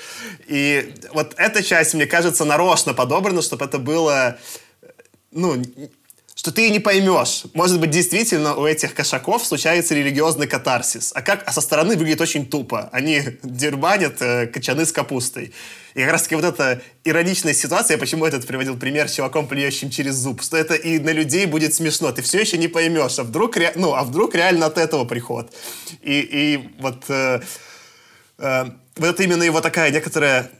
[0.47, 4.37] И вот эта часть, мне кажется, нарочно подобрана, чтобы это было,
[5.31, 5.61] ну,
[6.35, 7.45] что ты не поймешь.
[7.55, 11.11] Может быть, действительно у этих кошаков случается религиозный катарсис.
[11.15, 12.89] А как а со стороны выглядит очень тупо.
[12.91, 15.51] Они дербанят э, кочаны с капустой.
[15.95, 19.47] И как раз таки вот эта ироничная ситуация, я почему этот приводил пример с чуваком,
[19.47, 22.11] плюющим через зуб, что это и на людей будет смешно.
[22.11, 23.71] Ты все еще не поймешь, а вдруг, ре...
[23.75, 25.51] ну, а вдруг реально от этого приход.
[26.03, 27.05] И, и вот...
[27.09, 27.41] Э,
[28.37, 28.65] э,
[28.97, 30.51] вот это именно его такая некоторая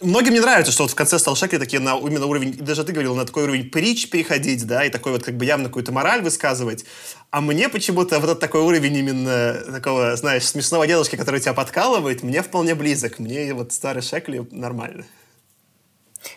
[0.00, 2.92] Многим не нравится, что вот в конце стал Шекли такие на именно уровень, даже ты
[2.92, 6.22] говорил, на такой уровень притч переходить, да, и такой вот как бы явно какую-то мораль
[6.22, 6.84] высказывать.
[7.30, 12.24] А мне почему-то вот этот такой уровень именно такого, знаешь, смешного дедушки, который тебя подкалывает,
[12.24, 13.20] мне вполне близок.
[13.20, 15.04] Мне вот старый Шекли нормально.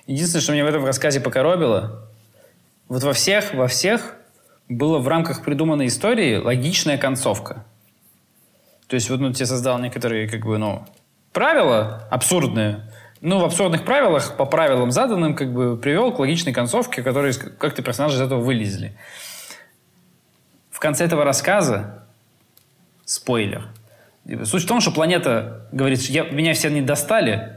[0.05, 2.08] Единственное, что меня в этом рассказе покоробило,
[2.88, 4.16] вот во всех, во всех
[4.70, 7.66] было в рамках придуманной истории логичная концовка.
[8.88, 10.86] То есть вот ну, тебе создал некоторые, как бы, ну,
[11.34, 12.82] правила абсурдные,
[13.22, 17.82] ну, в абсурдных правилах, по правилам заданным, как бы привел к логичной концовке, которые как-то
[17.82, 18.96] персонажи из этого вылезли.
[20.70, 22.04] В конце этого рассказа
[23.04, 23.68] спойлер.
[24.44, 27.54] Суть в том, что планета говорит, я, меня все не достали,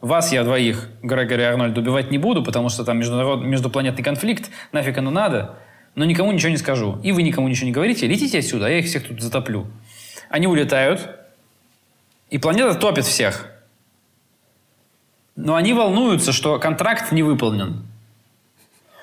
[0.00, 4.50] вас я двоих, Грегори и Арнольд, убивать не буду, потому что там международ, междупланетный конфликт,
[4.72, 5.56] нафиг оно надо,
[5.94, 6.98] но никому ничего не скажу.
[7.02, 9.66] И вы никому ничего не говорите, летите отсюда, а я их всех тут затоплю.
[10.34, 11.10] Они улетают,
[12.28, 13.46] и планета топит всех.
[15.36, 17.86] Но они волнуются, что контракт не выполнен.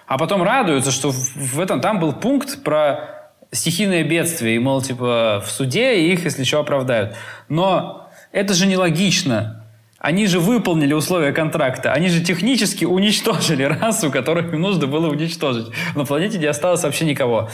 [0.07, 4.57] А потом радуются, что в этом там был пункт про стихийное бедствие.
[4.57, 7.15] И, мол, типа, в суде их, если что, оправдают.
[7.47, 9.63] Но это же нелогично.
[9.99, 11.93] Они же выполнили условия контракта.
[11.93, 15.67] Они же технически уничтожили расу, которую им нужно было уничтожить.
[15.95, 17.49] На планете не осталось вообще никого.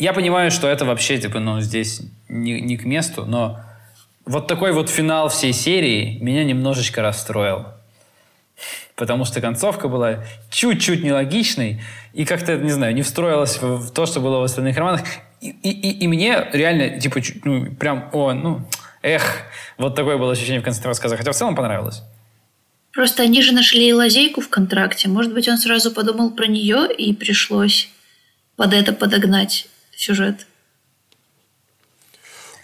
[0.00, 3.60] Я понимаю, что это вообще, типа, ну, здесь не, не к месту, но
[4.24, 7.66] вот такой вот финал всей серии меня немножечко расстроил.
[8.96, 11.82] Потому что концовка была чуть-чуть нелогичной
[12.14, 15.02] и как-то, не знаю, не встроилась в то, что было в остальных романах.
[15.42, 18.62] И, и, и мне реально, типа, ну, прям, о, ну,
[19.02, 19.42] эх,
[19.76, 21.18] вот такое было ощущение в конце рассказа.
[21.18, 22.00] Хотя в целом понравилось.
[22.92, 25.10] Просто они же нашли лазейку в контракте.
[25.10, 27.90] Может быть, он сразу подумал про нее и пришлось
[28.56, 29.66] под это подогнать
[30.00, 30.46] сюжет.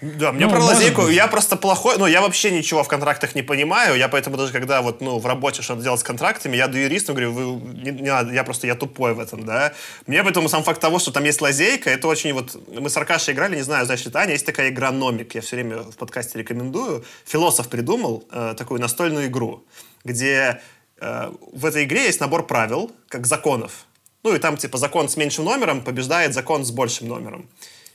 [0.03, 3.43] Да, мне ну, про лазейку, я просто плохой, ну, я вообще ничего в контрактах не
[3.43, 6.77] понимаю, я поэтому даже когда вот, ну, в работе что-то делать с контрактами, я до
[6.77, 7.45] юриста говорю, вы,
[7.83, 9.73] не, не надо, я просто, я тупой в этом, да.
[10.07, 13.33] Мне поэтому сам факт того, что там есть лазейка, это очень вот, мы с Аркашей
[13.33, 16.39] играли, не знаю, знаешь ли Таня, есть такая игра Номик, я все время в подкасте
[16.39, 19.65] рекомендую, философ придумал э, такую настольную игру,
[20.05, 20.61] где
[21.01, 23.87] э, в этой игре есть набор правил, как законов,
[24.23, 27.49] ну и там типа закон с меньшим номером побеждает закон с большим номером.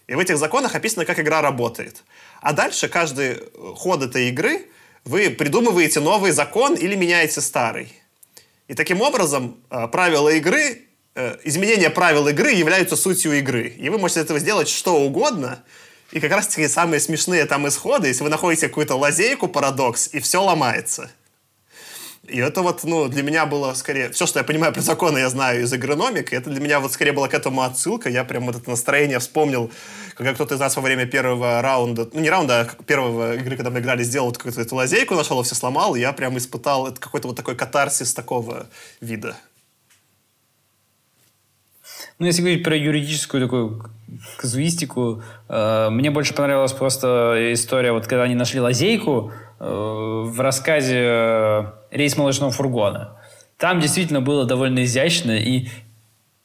[0.07, 2.03] И в этих законах описано, как игра работает.
[2.41, 3.39] А дальше каждый э,
[3.75, 4.67] ход этой игры
[5.05, 7.93] вы придумываете новый закон или меняете старый.
[8.67, 10.81] И таким образом э, правила игры,
[11.15, 13.67] э, изменения правил игры являются сутью игры.
[13.67, 15.63] И вы можете этого сделать что угодно.
[16.11, 20.19] И как раз таки самые смешные там исходы, если вы находите какую-то лазейку, парадокс, и
[20.19, 21.09] все ломается.
[22.27, 24.11] И это вот, ну, для меня было скорее...
[24.11, 26.31] Все, что я понимаю про законы, я знаю из игрономик.
[26.31, 28.09] И это для меня вот скорее была к этому отсылка.
[28.09, 29.71] Я прям вот это настроение вспомнил,
[30.15, 33.71] когда кто-то из нас во время первого раунда, ну, не раунда, а первого игры, когда
[33.71, 35.95] мы играли, сделал вот какую-то эту лазейку, нашел, все сломал.
[35.95, 38.67] И я прям испытал это какой-то вот такой катарсис такого
[39.01, 39.35] вида.
[42.21, 43.83] Ну, если говорить про юридическую такую
[44.37, 50.99] казуистику, э, мне больше понравилась просто история, вот когда они нашли лазейку э, в рассказе
[50.99, 53.17] э, «Рейс молочного фургона».
[53.57, 55.69] Там действительно было довольно изящно, и,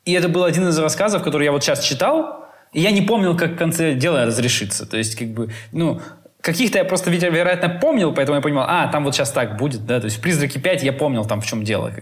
[0.06, 3.36] и это был один из рассказов, который я вот сейчас читал, и я не помнил,
[3.36, 4.86] как в конце дела разрешится.
[4.86, 6.00] То есть, как бы, ну,
[6.40, 10.00] каких-то я просто, вероятно, помнил, поэтому я понимал, а, там вот сейчас так будет, да,
[10.00, 11.92] то есть в «Призраке 5» я помнил там, в чем дело.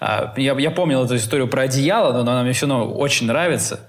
[0.00, 3.80] А, я, я помнил эту историю про одеяло, но она мне все равно очень нравится.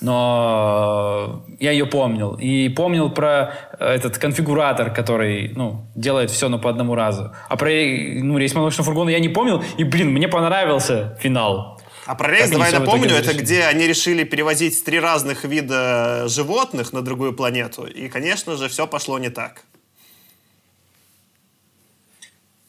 [0.00, 2.34] Но я ее помнил.
[2.34, 7.32] И помнил про этот конфигуратор, который ну, делает все, но по одному разу.
[7.48, 9.62] А про ну, рейс молочного фургона я не помнил.
[9.76, 11.80] И, блин, мне понравился финал.
[12.06, 17.02] А про рейс, давай напомню, это где они решили перевозить три разных вида животных на
[17.02, 17.84] другую планету.
[17.86, 19.62] И, конечно же, все пошло не так.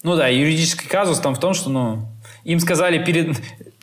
[0.04, 2.08] Ну да, юридический казус там в том, что ну,
[2.44, 3.38] им сказали перед,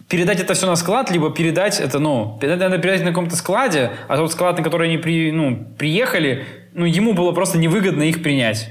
[0.09, 4.17] передать это все на склад, либо передать это, ну, надо передать на каком-то складе, а
[4.17, 8.69] тот склад, на который они при, ну, приехали, ну, ему было просто невыгодно их принять.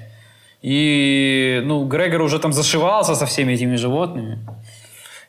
[0.61, 4.39] И, ну, Грегор уже там зашивался со всеми этими животными.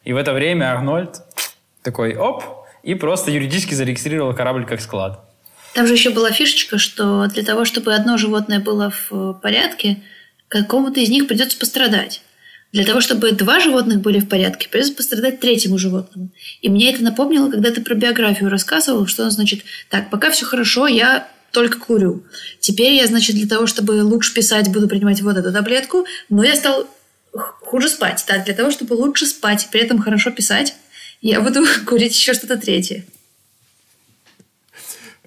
[0.04, 1.20] И в это время Арнольд
[1.82, 2.42] такой, оп,
[2.82, 5.24] и просто юридически зарегистрировал корабль как склад.
[5.74, 10.02] Там же еще была фишечка, что для того, чтобы одно животное было в порядке,
[10.48, 12.22] какому-то из них придется пострадать.
[12.72, 16.30] Для того, чтобы два животных были в порядке, придется пострадать третьему животному.
[16.60, 20.44] И мне это напомнило, когда ты про биографию рассказывал, что он значит, так, пока все
[20.44, 22.24] хорошо, я только курю.
[22.60, 26.54] Теперь я, значит, для того, чтобы лучше писать, буду принимать вот эту таблетку, но я
[26.56, 26.86] стал
[27.32, 28.24] хуже спать.
[28.26, 30.74] Так, для того, чтобы лучше спать, при этом хорошо писать,
[31.22, 33.04] я буду курить еще что-то третье.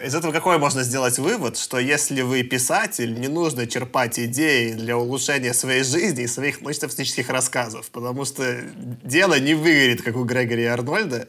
[0.03, 4.97] Из этого какой можно сделать вывод, что если вы писатель, не нужно черпать идеи для
[4.97, 8.61] улучшения своей жизни и своих научно-фантастических рассказов, потому что
[9.03, 11.27] дело не выгорит, как у Грегори и Арнольда.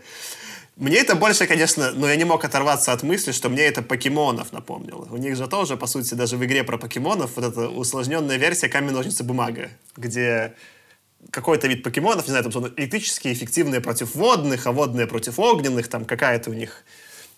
[0.77, 4.53] Мне это больше, конечно, но я не мог оторваться от мысли, что мне это покемонов
[4.53, 5.07] напомнило.
[5.11, 8.68] У них же тоже, по сути, даже в игре про покемонов вот эта усложненная версия
[8.68, 10.55] камень, ножницы, бумага, где
[11.31, 16.07] какой-то вид покемонов, не знаю, там электрические, эффективные против водных, а водные против огненных, там
[16.07, 16.85] какая-то у них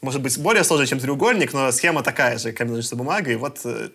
[0.04, 3.32] может быть, более сложный, чем треугольник, но схема такая же, камень, ножницы, бумага.
[3.32, 3.88] И вот, э,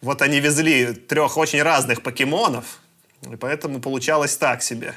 [0.00, 2.80] вот они везли трех очень разных покемонов,
[3.22, 4.94] и поэтому получалось так себе.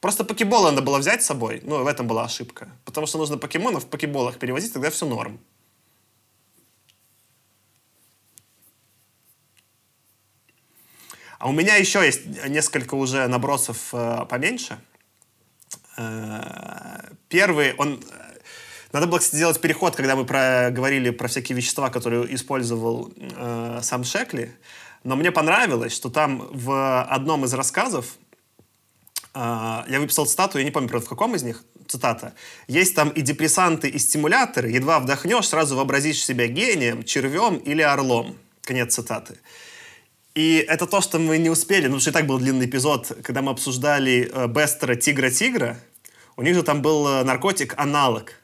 [0.00, 2.68] Просто покеболы надо было взять с собой, ну, в этом была ошибка.
[2.84, 5.40] Потому что нужно покемонов в покеболах перевозить, тогда все норм.
[11.38, 14.78] А у меня еще есть несколько уже набросов э, поменьше.
[15.96, 18.02] Э, первый, он
[18.94, 23.80] надо было, кстати, сделать переход, когда мы про, говорили про всякие вещества, которые использовал э,
[23.82, 24.52] сам Шекли.
[25.02, 28.16] Но мне понравилось, что там в одном из рассказов
[29.34, 29.38] э,
[29.88, 32.34] я выписал цитату, я не помню, правда, в каком из них цитата.
[32.68, 34.70] Есть там и депрессанты, и стимуляторы.
[34.70, 38.38] Едва вдохнешь, сразу вообразишь себя гением, червем или орлом.
[38.62, 39.40] Конец цитаты.
[40.36, 43.10] И это то, что мы не успели, ну, потому что и так был длинный эпизод,
[43.24, 45.80] когда мы обсуждали э, Бестера «Тигра-тигра».
[46.36, 48.34] У них же там был э, наркотик-аналог–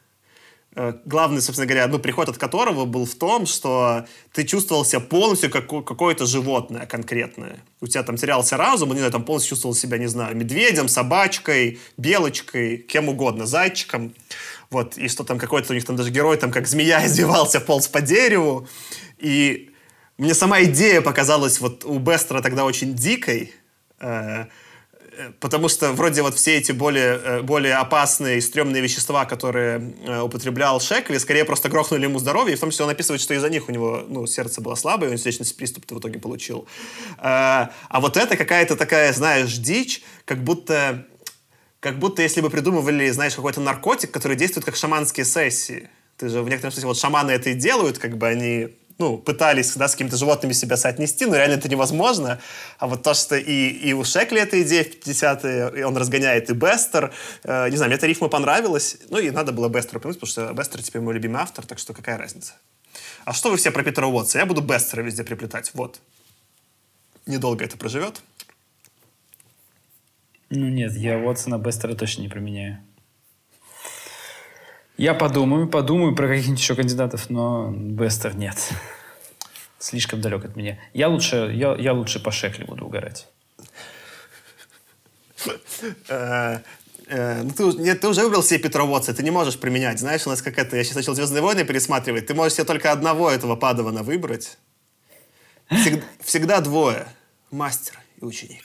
[0.75, 5.49] главный, собственно говоря, ну, приход от которого был в том, что ты чувствовал себя полностью
[5.49, 7.57] как какое-то животное конкретное.
[7.81, 11.79] У тебя там терялся разум, не знаю, там полностью чувствовал себя, не знаю, медведем, собачкой,
[11.97, 14.13] белочкой, кем угодно, зайчиком.
[14.69, 17.89] Вот, и что там какой-то у них там даже герой, там как змея извивался, полз
[17.89, 18.67] по дереву.
[19.17, 19.71] И
[20.17, 23.53] мне сама идея показалась вот у Бестера тогда очень дикой,
[23.99, 24.45] э,
[25.39, 30.21] потому что вроде вот все эти более, э, более опасные и стрёмные вещества, которые э,
[30.21, 33.49] употреблял Шекли, скорее просто грохнули ему здоровье, и в том числе он описывает, что из-за
[33.49, 36.67] них у него ну, сердце было слабое, и он сердечный приступ в итоге получил.
[37.17, 41.05] Э, а вот это какая-то такая, знаешь, дичь, как будто,
[41.79, 45.89] как будто если бы придумывали, знаешь, какой-то наркотик, который действует как шаманские сессии.
[46.17, 48.69] Ты же в некотором смысле, вот шаманы это и делают, как бы они
[49.01, 52.39] ну, пытались да, с какими-то животными себя соотнести, но реально это невозможно.
[52.77, 56.49] А вот то, что и, и у Шекли эта идея в 50-е, и он разгоняет
[56.49, 57.11] и Бестер,
[57.43, 60.53] э, не знаю, мне эта рифма понравилась, ну и надо было Бестера упомянуть, потому что
[60.53, 62.53] Бестер теперь мой любимый автор, так что какая разница.
[63.25, 64.37] А что вы все про Питера Уотса?
[64.37, 65.99] Я буду Бестера везде приплетать, вот.
[67.25, 68.21] Недолго это проживет.
[70.51, 72.79] Ну нет, я Уотсона Бестера точно не променяю.
[74.97, 78.57] Я подумаю, подумаю про каких-нибудь еще кандидатов, но Бестер нет.
[79.79, 80.79] Слишком далек от меня.
[80.93, 83.27] Я лучше, я, я лучше по Шекли буду угорать.
[86.07, 86.59] Э,
[87.07, 89.99] э, ну, ты, нет, ты уже выбрал себе Петроводца, ты не можешь применять.
[89.99, 92.91] Знаешь, у нас как это, я сейчас начал «Звездные войны» пересматривать, ты можешь себе только
[92.91, 94.57] одного этого Падавана выбрать.
[95.69, 97.07] Всегда, всегда двое.
[97.49, 98.63] Мастер и ученик.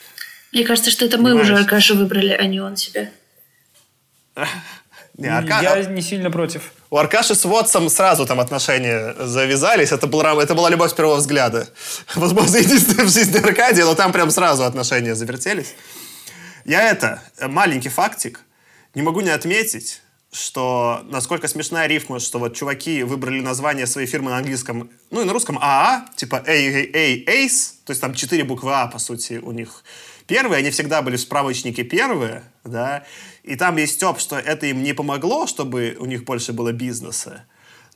[0.52, 1.46] Мне кажется, что это мы Понимаешь?
[1.50, 3.10] уже Аркаша выбрали, а не он себя.
[5.18, 6.72] Не, Арка- Я не сильно против.
[6.90, 9.90] У Аркаши с Вотсом сразу там отношения завязались.
[9.92, 11.68] Это, был, это была любовь с первого взгляда.
[12.14, 15.74] Возможно, единственная в жизни Аркадия, но там прям сразу отношения завертелись.
[16.66, 18.40] Я это, э, маленький фактик,
[18.94, 20.02] не могу не отметить,
[20.32, 25.24] что насколько смешная рифма, что вот чуваки выбрали название своей фирмы на английском, ну и
[25.24, 29.52] на русском АА, типа AAA Ace, то есть там четыре буквы А, по сути, у
[29.52, 29.82] них
[30.26, 33.04] первые, они всегда были в справочнике первые, да,
[33.42, 37.44] и там есть степ, что это им не помогло, чтобы у них больше было бизнеса.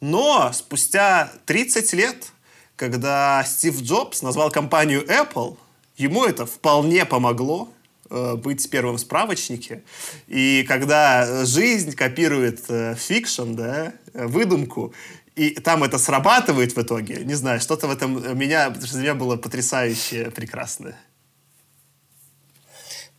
[0.01, 2.33] Но спустя 30 лет,
[2.77, 5.59] когда Стив Джобс назвал компанию Apple,
[5.97, 7.69] ему это вполне помогло
[8.09, 9.83] э, быть первым в справочнике.
[10.27, 12.97] И когда жизнь копирует э,
[13.39, 14.95] да, выдумку,
[15.37, 19.37] и там это срабатывает в итоге, не знаю, что-то в этом меня, для меня было
[19.37, 20.97] потрясающе прекрасное.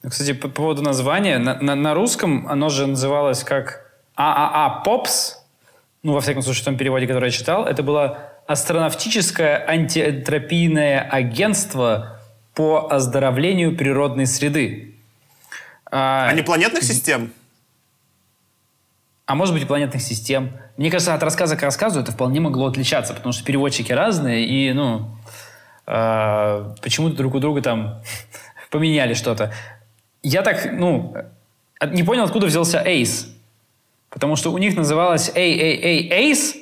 [0.04, 1.38] Ну, Кстати, по поводу названия.
[1.38, 3.86] На, на- на русском оно же называлось как
[4.16, 5.38] ААА Попс.
[6.04, 7.66] Ну, во всяком случае, в том переводе, который я читал.
[7.68, 12.20] Это было астронавтическое антиэнтропийное агентство
[12.56, 14.95] по оздоровлению природной среды.
[15.91, 17.32] А, А не планетных систем?
[19.28, 20.52] а может быть и планетных систем.
[20.76, 24.74] Мне кажется, от рассказа к рассказу это вполне могло отличаться, потому что переводчики разные, и,
[24.74, 25.16] ну,
[25.88, 28.02] э, почему-то друг у друга там
[28.72, 29.54] поменяли что-то.
[30.24, 31.15] Я так, ну,
[31.91, 33.28] не понял, откуда взялся Ace.
[34.09, 36.57] Потому что у них называлось AAA Ace,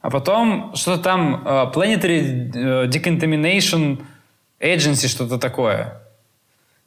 [0.00, 4.02] а потом что-то там э, Planetary э, Decontamination
[4.60, 6.00] Agency, что-то такое.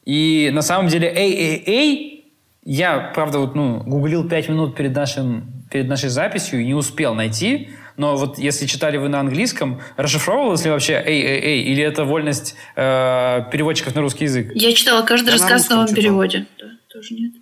[0.06, 2.24] И на самом деле AAA
[2.64, 7.14] я, правда, вот, ну, гуглил пять минут перед, нашим, перед нашей записью и не успел
[7.14, 7.70] найти.
[7.98, 11.64] Но вот если читали вы на английском, расшифровывалось ли вообще AAA?
[11.64, 14.52] Или это вольность э, переводчиков на русский язык?
[14.54, 16.02] Я читала каждый Я на рассказ в русском новом читал.
[16.04, 16.46] переводе.
[16.60, 17.34] Да, тоже нет.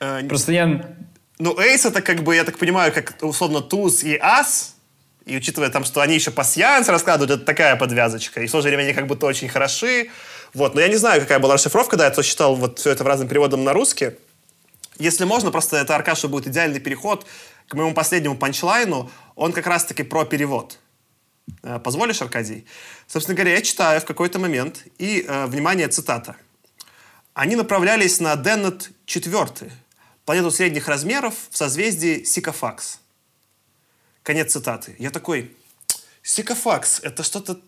[0.00, 0.96] Э, Просто я...
[1.38, 4.76] Ну, Эйс это как бы, я так понимаю, как условно Туз и Ас.
[5.26, 8.40] И учитывая там, что они еще пассианс раскладывают, это такая подвязочка.
[8.42, 10.08] И в то же время они как будто очень хороши.
[10.54, 10.74] Вот.
[10.74, 13.06] Но я не знаю, какая была расшифровка, да, я то читал вот все это в
[13.06, 14.12] разным переводом на русский.
[15.02, 17.26] Если можно, просто это, Аркаша, будет идеальный переход
[17.66, 19.10] к моему последнему панчлайну.
[19.34, 20.78] Он как раз-таки про перевод.
[21.64, 22.66] Э, Позволишь, Аркадий?
[23.08, 26.36] Собственно говоря, я читаю в какой-то момент, и, э, внимание, цитата.
[27.34, 29.72] Они направлялись на Деннет 4,
[30.24, 33.00] планету средних размеров в созвездии Сикофакс.
[34.22, 34.94] Конец цитаты.
[35.00, 35.56] Я такой,
[36.22, 37.58] Сикофакс, это что-то...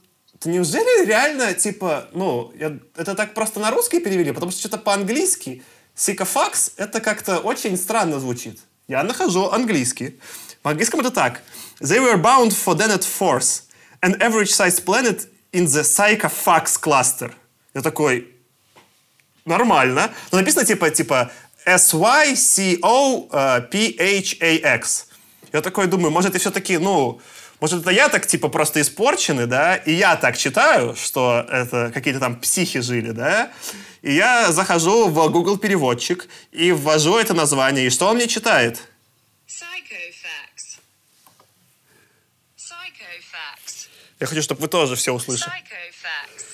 [0.45, 4.31] Неужели реально, типа, ну, я- это так просто на русский перевели?
[4.31, 5.63] Потому что что-то по-английски
[5.95, 8.61] Сикофакс, это как-то очень странно звучит.
[8.89, 10.19] Я нахожу английский.
[10.63, 11.43] По английскому это так.
[11.81, 13.63] They were bound for Dennet Force,
[14.01, 17.33] an average-sized planet in the Psychofax cluster.
[17.75, 18.29] Я такой,
[19.45, 20.11] нормально.
[20.33, 21.31] Но написано типа, типа
[21.65, 22.79] S-Y-C-O-P-H-A-X.
[25.53, 27.21] Я такой думаю, может, это все-таки, ну,
[27.65, 32.21] может, это я так, типа, просто испорченный, да, и я так читаю, что это какие-то
[32.21, 33.51] там психи жили, да,
[34.03, 38.83] и я захожу в Google переводчик и ввожу это название, и что он мне читает?
[39.49, 40.79] Psychofax.
[42.59, 43.89] Psychofax.
[44.21, 45.51] Я хочу, чтобы вы тоже все услышали.
[45.51, 46.45] Psychofax.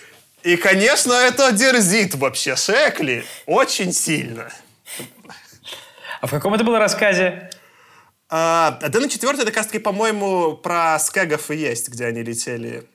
[0.45, 4.53] И, конечно, это дерзит вообще Шекли очень сильно.
[6.21, 7.51] А в каком это было рассказе?
[8.31, 12.89] А, Дэна четвертый, это как по-моему, про скэгов и есть, где они летели.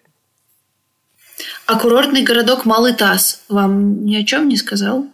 [1.65, 5.07] А курортный городок Малый Таз вам ни о чем не сказал?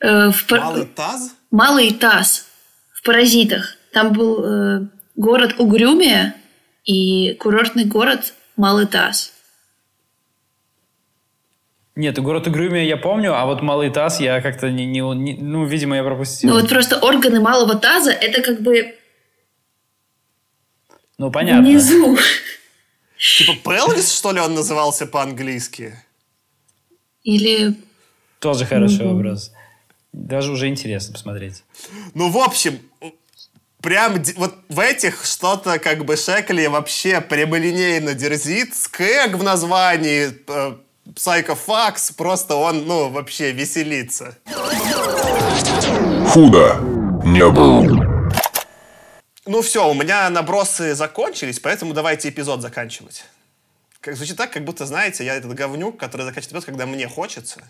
[0.00, 1.34] Э, в пар- Малый таз?
[1.50, 2.46] Малый Таз
[2.92, 3.76] в «Паразитах».
[3.92, 6.36] Там был э, город Угрюмия
[6.84, 9.32] и курортный город Малый Таз.
[11.96, 15.64] Нет, город Угрюмия я помню, а вот Малый Таз я как-то не, не- не- Ну,
[15.64, 16.50] видимо, я пропустил.
[16.50, 18.94] Ну вот просто органы малого таза это как бы
[21.18, 21.62] Ну, понятно.
[21.66, 22.18] внизу.
[23.18, 25.98] Типа Пелвис, что ли, он назывался по-английски?
[27.22, 27.74] Или
[28.40, 29.52] Тоже хороший образ.
[30.12, 31.64] Даже уже интересно посмотреть.
[32.14, 32.78] Ну, в общем,
[33.80, 38.74] прям вот в этих что-то как бы Шекли вообще прямолинейно дерзит.
[38.76, 40.28] Скэг в названии,
[41.14, 44.36] Psychofax, просто он, ну, вообще веселится.
[46.32, 46.76] Худо
[47.24, 48.30] не было.
[49.46, 53.24] Ну все, у меня набросы закончились, поэтому давайте эпизод заканчивать.
[54.00, 57.60] Как, звучит так, как будто, знаете, я этот говнюк, который заканчивает эпизод, когда мне хочется.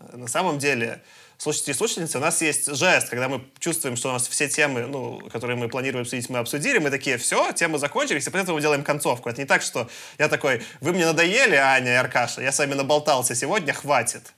[0.00, 1.00] Э, На самом деле,
[1.42, 4.86] слушатели и слушательницы, у нас есть жест, когда мы чувствуем, что у нас все темы,
[4.86, 8.54] ну, которые мы планируем обсудить, мы обсудили, мы такие, все, темы закончились, и после этого
[8.54, 9.28] мы делаем концовку.
[9.28, 12.74] Это не так, что я такой, вы мне надоели, Аня и Аркаша, я с вами
[12.74, 14.32] наболтался сегодня, хватит.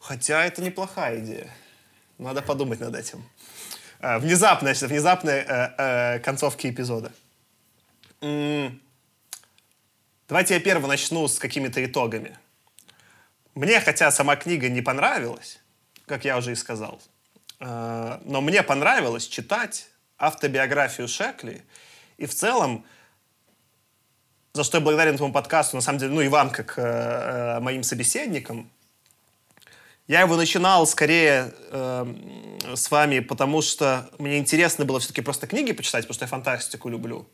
[0.00, 1.48] Хотя это неплохая идея.
[2.18, 3.24] Надо подумать над этим.
[4.00, 7.12] Э, Внезапно, значит, внезапные э, э, концовки эпизода.
[10.28, 12.36] Давайте я первый начну с какими-то итогами.
[13.54, 15.61] Мне, хотя сама книга не понравилась,
[16.06, 17.00] как я уже и сказал,
[17.60, 19.88] э, но мне понравилось читать
[20.18, 21.62] автобиографию Шекли.
[22.16, 22.84] И в целом,
[24.52, 27.60] за что я благодарен этому подкасту, на самом деле, ну и вам, как э, э,
[27.60, 28.70] моим собеседникам,
[30.06, 32.14] я его начинал скорее э,
[32.74, 36.88] с вами, потому что мне интересно было все-таки просто книги почитать, потому что я фантастику
[36.88, 37.26] люблю.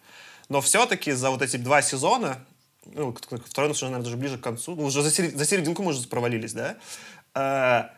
[0.49, 2.39] Но все-таки за вот эти два сезона,
[2.87, 3.15] ну,
[3.45, 6.77] второй наверное, даже ближе к концу, ну, уже за серединку мы уже провалились, да?
[7.35, 7.98] Э,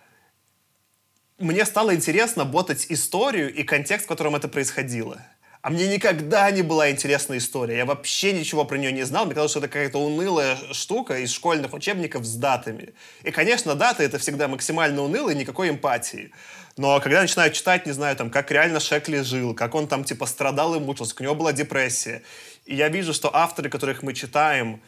[1.41, 5.21] мне стало интересно ботать историю и контекст, в котором это происходило.
[5.63, 7.79] А мне никогда не была интересна история.
[7.79, 9.27] Я вообще ничего про нее не знал.
[9.27, 12.95] Мне казалось, что это какая-то унылая штука из школьных учебников с датами.
[13.25, 16.31] И, конечно, даты— это всегда максимально уныло и никакой эмпатии.
[16.79, 20.05] Но когда я начинаю читать, не знаю, там, как реально Шекли жил, как он там,
[20.05, 22.23] типа, страдал и мучился, у него была депрессия.
[22.65, 24.81] И я вижу, что авторы, которых мы читаем,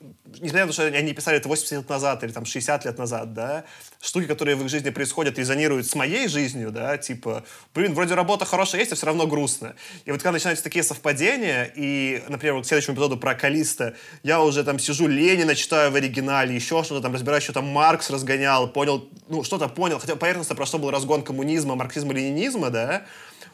[0.00, 3.34] несмотря на то, что они писали это 80 лет назад или там 60 лет назад,
[3.34, 3.64] да,
[4.00, 7.44] штуки, которые в их жизни происходят, резонируют с моей жизнью, да, типа,
[7.74, 9.74] блин, вроде работа хорошая есть, а все равно грустно.
[10.06, 14.40] И вот когда начинаются такие совпадения, и, например, вот к следующему эпизоду про Калиста, я
[14.40, 18.68] уже там сижу Ленина читаю в оригинале, еще что-то там разбираю, что там Маркс разгонял,
[18.68, 23.02] понял, ну, что-то понял, хотя поверхностно про что был разгон коммунизма, марксизма, ленинизма, да,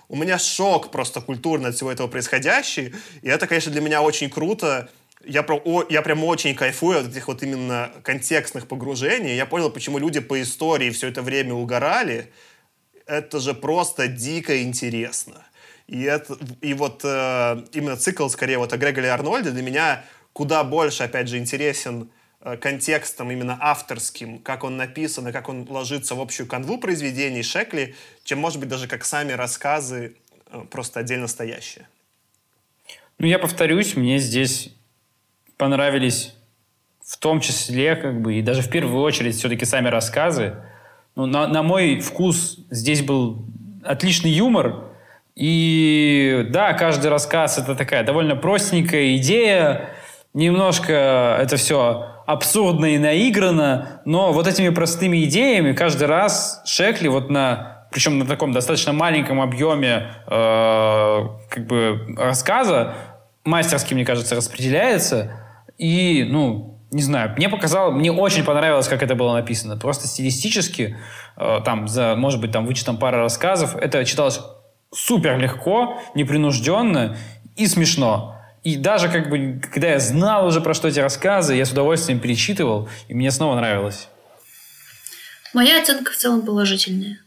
[0.08, 4.30] у меня шок просто культурный от всего этого происходящий, и это, конечно, для меня очень
[4.30, 4.88] круто,
[5.24, 9.36] я, про, о- я прям очень кайфую от этих вот именно контекстных погружений.
[9.36, 12.32] Я понял, почему люди по истории все это время угорали.
[13.06, 15.44] Это же просто дико интересно.
[15.86, 20.64] И, это, и вот э, именно цикл, скорее, вот о Грегоре Арнольде для меня куда
[20.64, 22.10] больше, опять же, интересен
[22.40, 27.42] э, контекстом именно авторским, как он написан и как он ложится в общую канву произведений
[27.42, 27.94] Шекли,
[28.24, 30.16] чем, может быть, даже как сами рассказы
[30.50, 31.88] э, просто отдельно стоящие.
[33.18, 34.75] Ну, я повторюсь, мне здесь
[35.56, 36.34] понравились
[37.04, 40.56] в том числе, как бы, и даже в первую очередь все-таки сами рассказы.
[41.14, 43.46] Ну, на, на мой вкус здесь был
[43.84, 44.84] отличный юмор.
[45.34, 49.90] И да, каждый рассказ это такая довольно простенькая идея.
[50.34, 57.30] Немножко это все абсурдно и наиграно, но вот этими простыми идеями каждый раз Шекли вот
[57.30, 62.94] на причем на таком достаточно маленьком объеме э, как бы рассказа
[63.44, 65.45] мастерски, мне кажется, распределяется.
[65.78, 69.76] И, ну, не знаю, мне показалось, мне очень понравилось, как это было написано.
[69.76, 70.96] Просто стилистически,
[71.36, 74.40] э, там, за, может быть, там, вычетом пары рассказов, это читалось
[74.92, 77.16] супер легко, непринужденно
[77.56, 78.36] и смешно.
[78.62, 82.18] И даже, как бы, когда я знал уже про что эти рассказы, я с удовольствием
[82.18, 84.08] перечитывал, и мне снова нравилось.
[85.54, 87.18] Моя оценка в целом положительная.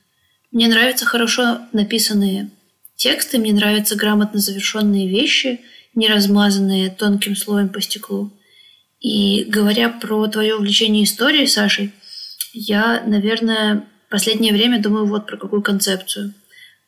[0.52, 2.50] Мне нравятся хорошо написанные
[2.96, 5.62] тексты, мне нравятся грамотно завершенные вещи,
[5.96, 8.32] не размазанные тонким слоем по стеклу.
[9.00, 11.94] И говоря про твое увлечение историей, Сашей,
[12.54, 16.34] я, наверное, последнее время думаю вот про какую концепцию.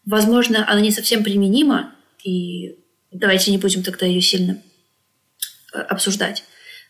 [0.06, 1.94] Возможно, она не совсем применима,
[2.24, 2.76] и
[3.12, 4.58] давайте не будем тогда ее сильно
[5.74, 6.44] э, обсуждать.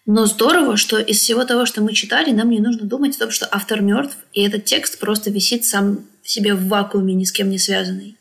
[0.05, 3.31] Но здорово, что из всего того, что мы читали, нам не нужно думать о том,
[3.31, 7.31] что автор мертв, и этот текст просто висит сам в себе в вакууме, ни с
[7.31, 8.17] кем не связанный.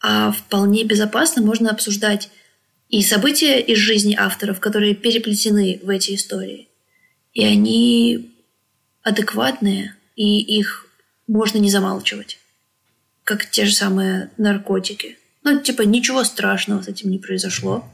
[0.00, 2.30] А вполне безопасно можно обсуждать
[2.92, 6.68] и события из жизни авторов, которые переплетены в эти истории.
[7.32, 8.30] И они
[9.02, 10.86] адекватные, и их
[11.26, 12.38] можно не замалчивать.
[13.24, 15.18] Как те же самые наркотики.
[15.42, 17.88] Ну, типа, ничего страшного с этим не произошло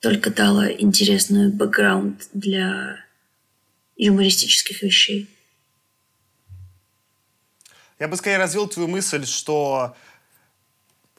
[0.00, 3.04] только дала интересную бэкграунд для
[3.96, 5.28] юмористических вещей.
[7.98, 9.96] Я бы скорее развил твою мысль, что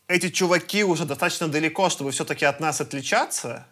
[0.07, 3.65] эти чуваки уже достаточно далеко, чтобы все-таки от нас отличаться,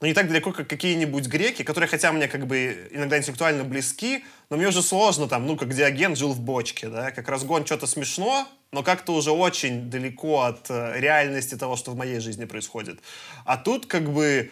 [0.00, 4.24] но не так далеко, как какие-нибудь греки, которые, хотя мне как бы иногда интеллектуально близки,
[4.50, 7.86] но мне уже сложно там, ну, как Диоген жил в бочке, да, как разгон что-то
[7.86, 13.00] смешно, но как-то уже очень далеко от э, реальности того, что в моей жизни происходит.
[13.44, 14.50] А тут как бы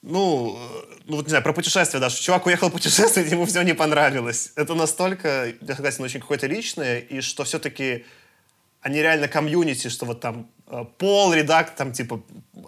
[0.00, 2.16] ну, э, ну, вот не знаю, про путешествие даже.
[2.16, 4.52] Чувак уехал путешествовать, ему все не понравилось.
[4.56, 8.06] Это настолько, я согласен, очень какое-то личное, и что все-таки
[8.82, 12.22] они реально комьюнити, что вот там э, Пол, редактор, там типа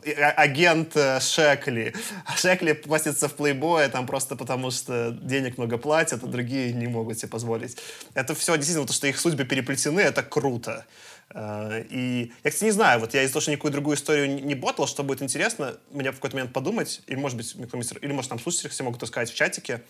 [0.05, 1.95] э, агент э, Шекли.
[2.27, 6.87] А Шекли постится в плейбое там просто потому, что денег много платят, а другие не
[6.89, 7.79] могут себе позволить.
[8.15, 10.87] Это все действительно, то, что их судьбы переплетены, это круто.
[11.35, 14.55] Э, И я, кстати, не знаю, вот я из-за того, что никакую другую историю не-
[14.57, 17.55] ботал, что будет интересно, мне в какой-то момент подумать, или, может быть,
[18.01, 19.83] или, может, там слушатели все могут рассказать в чатике,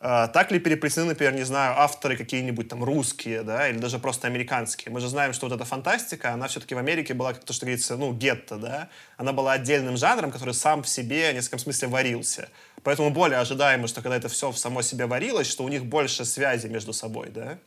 [0.00, 4.92] так ли переплетены, например, не знаю, авторы какие-нибудь там русские, да, или даже просто американские?
[4.92, 7.66] Мы же знаем, что вот эта фантастика, она все-таки в Америке была, как то, что
[7.66, 11.88] говорится, ну, гетто, да, она была отдельным жанром, который сам в себе в нескольком смысле
[11.88, 12.48] варился.
[12.84, 16.24] Поэтому более ожидаемо, что когда это все в само себе варилось, что у них больше
[16.24, 17.58] связи между собой, да.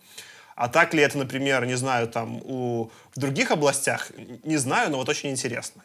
[0.55, 4.09] А так ли это, например, не знаю, там, у, в других областях,
[4.43, 5.83] не знаю, но вот очень интересно.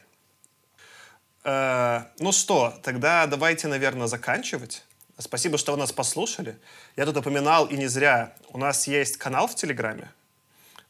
[1.43, 4.85] Э, ну что, тогда давайте, наверное, заканчивать.
[5.19, 6.57] Спасибо, что вы нас послушали.
[6.97, 10.11] Я тут упоминал, и не зря, у нас есть канал в Телеграме.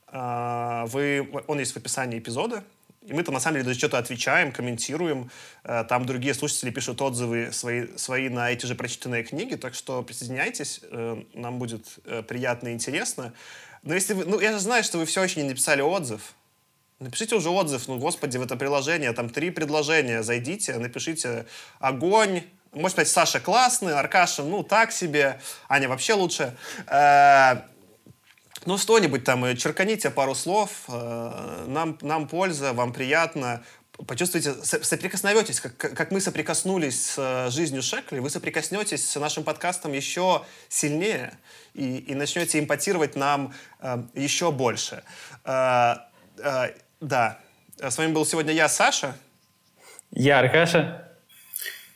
[0.09, 2.64] Э, вы, он есть в описании эпизода.
[3.07, 5.31] И мы там, на самом деле, даже что-то отвечаем, комментируем.
[5.62, 9.55] Э, Там другие слушатели пишут отзывы свои, свои на эти же прочитанные книги.
[9.55, 13.33] Так что присоединяйтесь, э, нам будет э, приятно и интересно.
[13.83, 14.24] Но если вы...
[14.24, 16.35] Ну, я же знаю, что вы все еще не написали отзыв.
[16.99, 21.47] Напишите уже отзыв, ну, господи, в это приложение, там три предложения, зайдите, напишите
[21.79, 22.43] огонь,
[22.73, 26.57] может быть, Саша классный, Аркаша, ну, так себе, Аня вообще лучше.
[26.87, 27.62] Э,
[28.64, 33.62] ну, что-нибудь там, э, черканите пару слов, э, нам, нам польза, вам приятно,
[34.07, 39.93] почувствуйте, со- соприкосновитесь, как, как мы соприкоснулись с жизнью Шекли, вы соприкоснетесь с нашим подкастом
[39.93, 41.33] еще сильнее
[41.75, 45.03] и, и начнете импотировать нам э, еще больше.
[45.45, 45.97] Э,
[46.39, 47.39] э, да,
[47.79, 49.17] с вами был сегодня я, Саша.
[50.11, 51.06] Я Аркаша.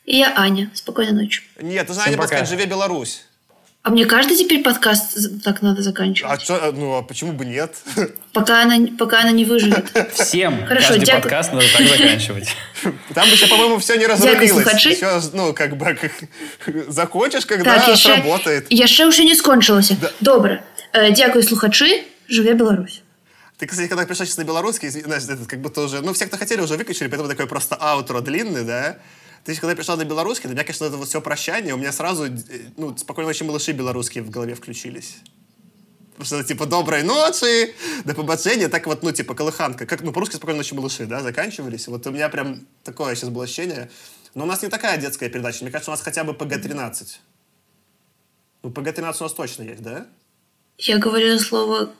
[0.09, 0.69] И я Аня.
[0.73, 1.41] Спокойной ночи.
[1.61, 2.27] Нет, ты Всем знаешь, пока.
[2.27, 3.23] сказать, живе Беларусь.
[3.81, 6.43] А мне каждый теперь подкаст з- так надо А, заканчивать?
[6.43, 7.75] чё, ну, а почему бы нет?
[8.33, 9.85] Пока она, пока она не выживет.
[10.13, 11.21] Всем Хорошо, каждый дякую.
[11.21, 12.47] подкаст надо так заканчивать.
[13.13, 14.49] Там еще, по-моему, все не Дякую, разрулилось.
[14.51, 14.89] слухачі.
[14.89, 16.11] Еще, ну, как бы, как,
[16.91, 18.65] закончишь, когда Так, я ще, сработает.
[18.69, 19.97] я ще вже не скончилася.
[20.21, 20.63] Добре.
[20.93, 22.03] Е, Дякую, слухачі.
[22.29, 23.01] Живе Білорусь.
[23.59, 26.01] Ты, кстати, когда пришла сейчас на белорусский, извини, знаешь, это как будто уже...
[26.01, 28.95] Ну, все, кто хотели, уже выключили, поэтому такой просто аутро длинный, да?
[29.44, 32.26] Ты когда пришла на белорусский, для меня, конечно, это вот все прощание, у меня сразу,
[32.26, 32.30] э,
[32.76, 35.16] ну, спокойно ночи малыши белорусские в голове включились.
[36.16, 37.74] Потому что, типа, доброй ночи,
[38.04, 39.86] до побачення, так вот, ну, типа, колыханка.
[39.86, 41.88] Как, ну, по-русски спокойной ночи малыши, да, заканчивались.
[41.88, 43.88] Вот у меня прям такое сейчас было ощущение.
[44.34, 45.62] Но у нас не такая детская передача.
[45.62, 47.18] Мне кажется, у нас хотя бы ПГ-13.
[48.62, 50.06] Ну, ПГ-13 у нас точно есть, да?
[50.76, 51.90] Я говорила слово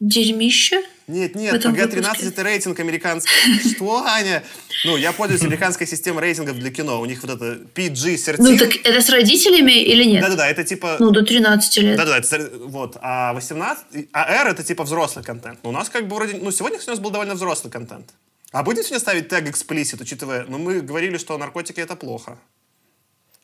[0.00, 0.82] дерьмище.
[1.08, 2.28] Нет, нет, этом ПГ-13 выпуске.
[2.28, 3.30] это рейтинг американский.
[3.74, 4.44] Что, Аня?
[4.84, 7.00] Ну, я пользуюсь американской системой рейтингов для кино.
[7.00, 8.44] У них вот это PG, сертир.
[8.44, 10.20] Ну так это с родителями или нет?
[10.20, 10.98] Да-да-да, это типа...
[11.00, 11.96] Ну, до 13 лет.
[11.96, 12.98] Да-да-да, это, вот.
[13.00, 14.08] А 18...
[14.12, 15.60] А R это типа взрослый контент.
[15.62, 16.34] Но у нас как бы вроде...
[16.34, 18.12] Ну, сегодня у нас был довольно взрослый контент.
[18.52, 20.44] А будем сегодня ставить тег explicit, учитывая...
[20.46, 22.38] Ну, мы говорили, что наркотики это плохо.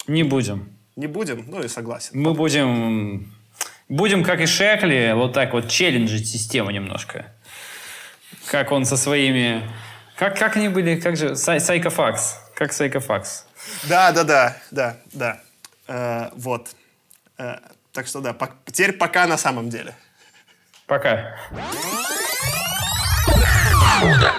[0.06, 0.68] Не будем.
[0.96, 1.46] Не будем?
[1.48, 2.10] Ну, и согласен.
[2.12, 3.32] Мы будем...
[3.88, 7.33] Будем, как и Шекли, вот так вот челленджить систему немножко.
[8.50, 9.62] Как он со своими...
[10.16, 11.00] Как, как они были?
[11.00, 11.34] Как же?
[11.34, 12.38] Сай- Сайкофакс.
[12.54, 13.46] Как Сайкофакс.
[13.84, 15.40] Да-да-да, да, да.
[15.88, 16.68] Э, вот.
[17.38, 17.56] Э,
[17.92, 19.94] так что да, пок- теперь пока на самом деле.
[20.86, 21.36] Пока.
[24.00, 24.32] Худо